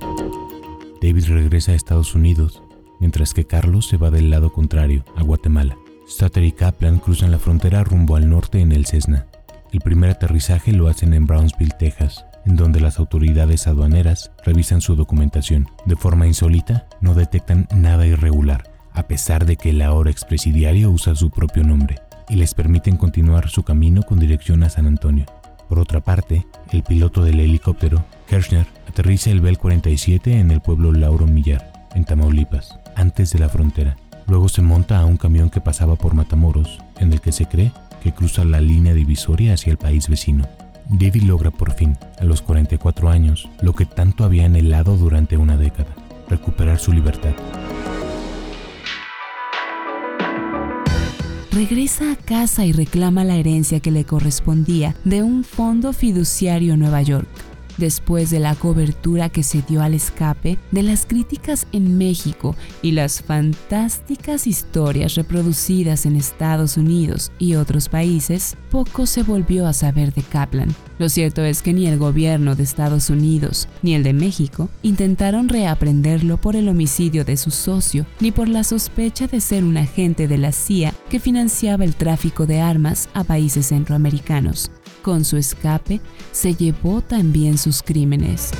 David 1.02 1.24
regresa 1.26 1.72
a 1.72 1.74
Estados 1.74 2.14
Unidos, 2.14 2.62
mientras 3.00 3.34
que 3.34 3.44
Carlos 3.44 3.88
se 3.88 3.96
va 3.96 4.12
del 4.12 4.30
lado 4.30 4.52
contrario, 4.52 5.04
a 5.16 5.22
Guatemala. 5.24 5.76
Stater 6.06 6.44
y 6.44 6.52
Kaplan 6.52 7.00
cruzan 7.00 7.32
la 7.32 7.40
frontera 7.40 7.82
rumbo 7.82 8.14
al 8.14 8.28
norte 8.30 8.60
en 8.60 8.70
el 8.70 8.86
Cessna. 8.86 9.26
El 9.72 9.80
primer 9.80 10.10
aterrizaje 10.10 10.72
lo 10.72 10.86
hacen 10.86 11.12
en 11.12 11.26
Brownsville, 11.26 11.74
Texas, 11.76 12.24
en 12.46 12.56
donde 12.56 12.80
las 12.80 12.98
autoridades 12.98 13.66
aduaneras 13.66 14.30
revisan 14.44 14.80
su 14.80 14.96
documentación. 14.96 15.68
De 15.86 15.96
forma 15.96 16.26
insólita, 16.26 16.86
no 17.00 17.14
detectan 17.14 17.68
nada 17.74 18.06
irregular, 18.06 18.70
a 18.92 19.04
pesar 19.04 19.46
de 19.46 19.56
que 19.56 19.70
el 19.70 19.82
ahora 19.82 20.10
expresidiario 20.10 20.90
usa 20.90 21.14
su 21.14 21.30
propio 21.30 21.64
nombre, 21.64 21.96
y 22.28 22.36
les 22.36 22.54
permiten 22.54 22.96
continuar 22.96 23.48
su 23.48 23.62
camino 23.62 24.02
con 24.02 24.18
dirección 24.18 24.62
a 24.62 24.70
San 24.70 24.86
Antonio. 24.86 25.26
Por 25.68 25.78
otra 25.78 26.00
parte, 26.00 26.46
el 26.72 26.82
piloto 26.82 27.24
del 27.24 27.40
helicóptero, 27.40 28.04
Kirchner, 28.28 28.66
aterriza 28.88 29.30
el 29.30 29.40
Bell 29.40 29.58
47 29.58 30.38
en 30.38 30.50
el 30.50 30.60
pueblo 30.60 30.92
Lauro 30.92 31.26
Millar, 31.26 31.88
en 31.94 32.04
Tamaulipas, 32.04 32.78
antes 32.96 33.32
de 33.32 33.38
la 33.38 33.48
frontera. 33.48 33.96
Luego 34.26 34.48
se 34.48 34.62
monta 34.62 34.98
a 34.98 35.04
un 35.04 35.16
camión 35.16 35.50
que 35.50 35.60
pasaba 35.60 35.96
por 35.96 36.14
Matamoros, 36.14 36.78
en 36.98 37.12
el 37.12 37.20
que 37.20 37.32
se 37.32 37.46
cree 37.46 37.72
que 38.02 38.12
cruza 38.12 38.44
la 38.44 38.60
línea 38.60 38.94
divisoria 38.94 39.54
hacia 39.54 39.70
el 39.70 39.78
país 39.78 40.08
vecino. 40.08 40.46
David 40.88 41.22
logra 41.22 41.50
por 41.50 41.72
fin, 41.72 41.96
a 42.18 42.24
los 42.24 42.42
44 42.42 43.08
años, 43.08 43.48
lo 43.62 43.74
que 43.74 43.86
tanto 43.86 44.24
había 44.24 44.46
anhelado 44.46 44.96
durante 44.96 45.36
una 45.36 45.56
década, 45.56 45.94
recuperar 46.28 46.78
su 46.78 46.92
libertad. 46.92 47.32
Regresa 51.52 52.12
a 52.12 52.16
casa 52.16 52.66
y 52.66 52.72
reclama 52.72 53.22
la 53.22 53.36
herencia 53.36 53.80
que 53.80 53.92
le 53.92 54.04
correspondía 54.04 54.96
de 55.04 55.22
un 55.22 55.44
fondo 55.44 55.92
fiduciario 55.92 56.74
en 56.74 56.80
Nueva 56.80 57.00
York 57.02 57.28
después 57.76 58.30
de 58.30 58.40
la 58.40 58.54
cobertura 58.54 59.28
que 59.28 59.42
se 59.42 59.62
dio 59.62 59.82
al 59.82 59.94
escape, 59.94 60.58
de 60.70 60.82
las 60.82 61.06
críticas 61.06 61.66
en 61.72 61.98
México 61.98 62.56
y 62.82 62.92
las 62.92 63.22
fantásticas 63.22 64.46
historias 64.46 65.14
reproducidas 65.14 66.06
en 66.06 66.16
Estados 66.16 66.76
Unidos 66.76 67.32
y 67.38 67.54
otros 67.54 67.88
países, 67.88 68.56
poco 68.70 69.06
se 69.06 69.22
volvió 69.22 69.66
a 69.66 69.72
saber 69.72 70.12
de 70.12 70.22
Kaplan. 70.22 70.74
Lo 70.98 71.08
cierto 71.08 71.42
es 71.42 71.62
que 71.62 71.72
ni 71.72 71.86
el 71.86 71.98
gobierno 71.98 72.54
de 72.54 72.62
Estados 72.62 73.10
Unidos 73.10 73.68
ni 73.82 73.94
el 73.94 74.02
de 74.02 74.12
México 74.12 74.68
intentaron 74.82 75.48
reaprenderlo 75.48 76.36
por 76.36 76.56
el 76.56 76.68
homicidio 76.68 77.24
de 77.24 77.36
su 77.36 77.50
socio, 77.50 78.06
ni 78.20 78.30
por 78.30 78.48
la 78.48 78.64
sospecha 78.64 79.26
de 79.26 79.40
ser 79.40 79.64
un 79.64 79.76
agente 79.76 80.28
de 80.28 80.38
la 80.38 80.52
CIA 80.52 80.94
que 81.08 81.20
financiaba 81.20 81.84
el 81.84 81.96
tráfico 81.96 82.46
de 82.46 82.60
armas 82.60 83.08
a 83.14 83.24
países 83.24 83.66
centroamericanos. 83.66 84.70
Con 85.04 85.26
su 85.26 85.36
escape, 85.36 86.00
se 86.32 86.54
llevó 86.54 87.02
también 87.02 87.58
sus 87.58 87.82
crímenes. 87.82 88.52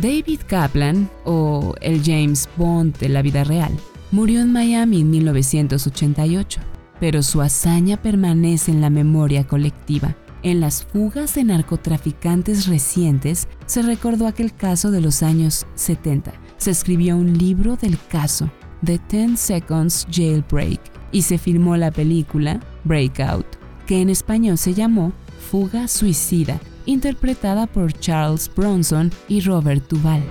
David 0.00 0.40
Kaplan, 0.44 1.08
o 1.24 1.72
el 1.80 2.02
James 2.02 2.48
Bond 2.56 2.98
de 2.98 3.08
la 3.08 3.22
vida 3.22 3.44
real, 3.44 3.70
murió 4.10 4.40
en 4.40 4.52
Miami 4.52 5.02
en 5.02 5.10
1988, 5.10 6.60
pero 6.98 7.22
su 7.22 7.42
hazaña 7.42 7.96
permanece 7.96 8.72
en 8.72 8.80
la 8.80 8.90
memoria 8.90 9.46
colectiva. 9.46 10.16
En 10.42 10.58
las 10.58 10.84
fugas 10.84 11.36
de 11.36 11.44
narcotraficantes 11.44 12.66
recientes 12.66 13.46
se 13.66 13.82
recordó 13.82 14.26
aquel 14.26 14.52
caso 14.52 14.90
de 14.90 15.00
los 15.00 15.22
años 15.22 15.64
70. 15.76 16.32
Se 16.56 16.72
escribió 16.72 17.16
un 17.16 17.38
libro 17.38 17.76
del 17.76 17.98
caso, 18.08 18.50
The 18.84 18.98
10 19.08 19.38
Seconds 19.38 20.08
Jailbreak, 20.10 20.80
y 21.12 21.22
se 21.22 21.38
filmó 21.38 21.76
la 21.76 21.92
película 21.92 22.58
Breakout, 22.82 23.46
que 23.86 24.00
en 24.00 24.10
español 24.10 24.58
se 24.58 24.74
llamó 24.74 25.12
Fuga 25.50 25.86
Suicida, 25.86 26.60
interpretada 26.86 27.66
por 27.66 27.92
Charles 27.92 28.50
Bronson 28.54 29.12
y 29.28 29.40
Robert 29.40 29.88
Duvall. 29.88 30.22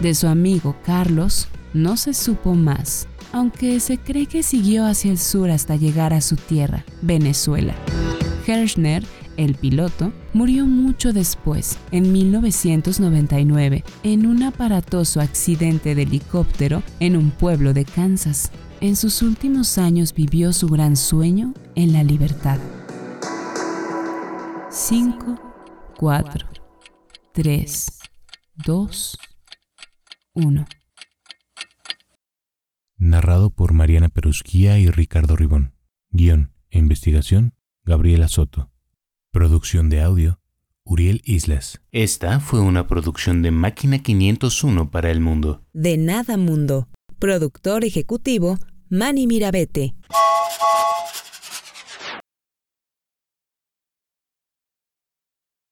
De 0.00 0.14
su 0.14 0.26
amigo 0.26 0.76
Carlos 0.84 1.48
no 1.74 1.96
se 1.96 2.14
supo 2.14 2.54
más, 2.54 3.06
aunque 3.32 3.80
se 3.80 3.98
cree 3.98 4.26
que 4.26 4.42
siguió 4.42 4.86
hacia 4.86 5.10
el 5.10 5.18
sur 5.18 5.50
hasta 5.50 5.76
llegar 5.76 6.14
a 6.14 6.20
su 6.20 6.36
tierra, 6.36 6.84
Venezuela. 7.02 7.74
Hershner, 8.46 9.04
el 9.36 9.54
piloto, 9.54 10.12
murió 10.32 10.66
mucho 10.66 11.12
después, 11.12 11.78
en 11.90 12.10
1999, 12.10 13.84
en 14.02 14.26
un 14.26 14.42
aparatoso 14.42 15.20
accidente 15.20 15.94
de 15.94 16.02
helicóptero 16.02 16.82
en 16.98 17.16
un 17.16 17.30
pueblo 17.30 17.74
de 17.74 17.84
Kansas. 17.84 18.50
En 18.80 18.96
sus 18.96 19.22
últimos 19.22 19.78
años 19.78 20.12
vivió 20.14 20.52
su 20.52 20.68
gran 20.68 20.96
sueño 20.96 21.54
en 21.74 21.92
la 21.92 22.02
libertad. 22.02 22.58
5, 24.74 25.38
4, 25.98 26.48
3, 27.32 28.00
2, 28.64 29.18
1. 30.32 30.66
Narrado 32.96 33.50
por 33.50 33.74
Mariana 33.74 34.08
Perusquía 34.08 34.78
y 34.78 34.88
Ricardo 34.88 35.36
Ribón. 35.36 35.74
Guión 36.08 36.54
e 36.70 36.78
investigación, 36.78 37.52
Gabriela 37.84 38.28
Soto. 38.28 38.70
Producción 39.30 39.90
de 39.90 40.00
audio, 40.00 40.40
Uriel 40.84 41.20
Islas. 41.26 41.82
Esta 41.90 42.40
fue 42.40 42.60
una 42.60 42.86
producción 42.88 43.42
de 43.42 43.50
Máquina 43.50 43.98
501 43.98 44.90
para 44.90 45.10
el 45.10 45.20
mundo. 45.20 45.66
De 45.74 45.98
nada 45.98 46.38
mundo. 46.38 46.88
Productor 47.18 47.84
ejecutivo, 47.84 48.58
Manny 48.88 49.26
Mirabete. 49.26 49.94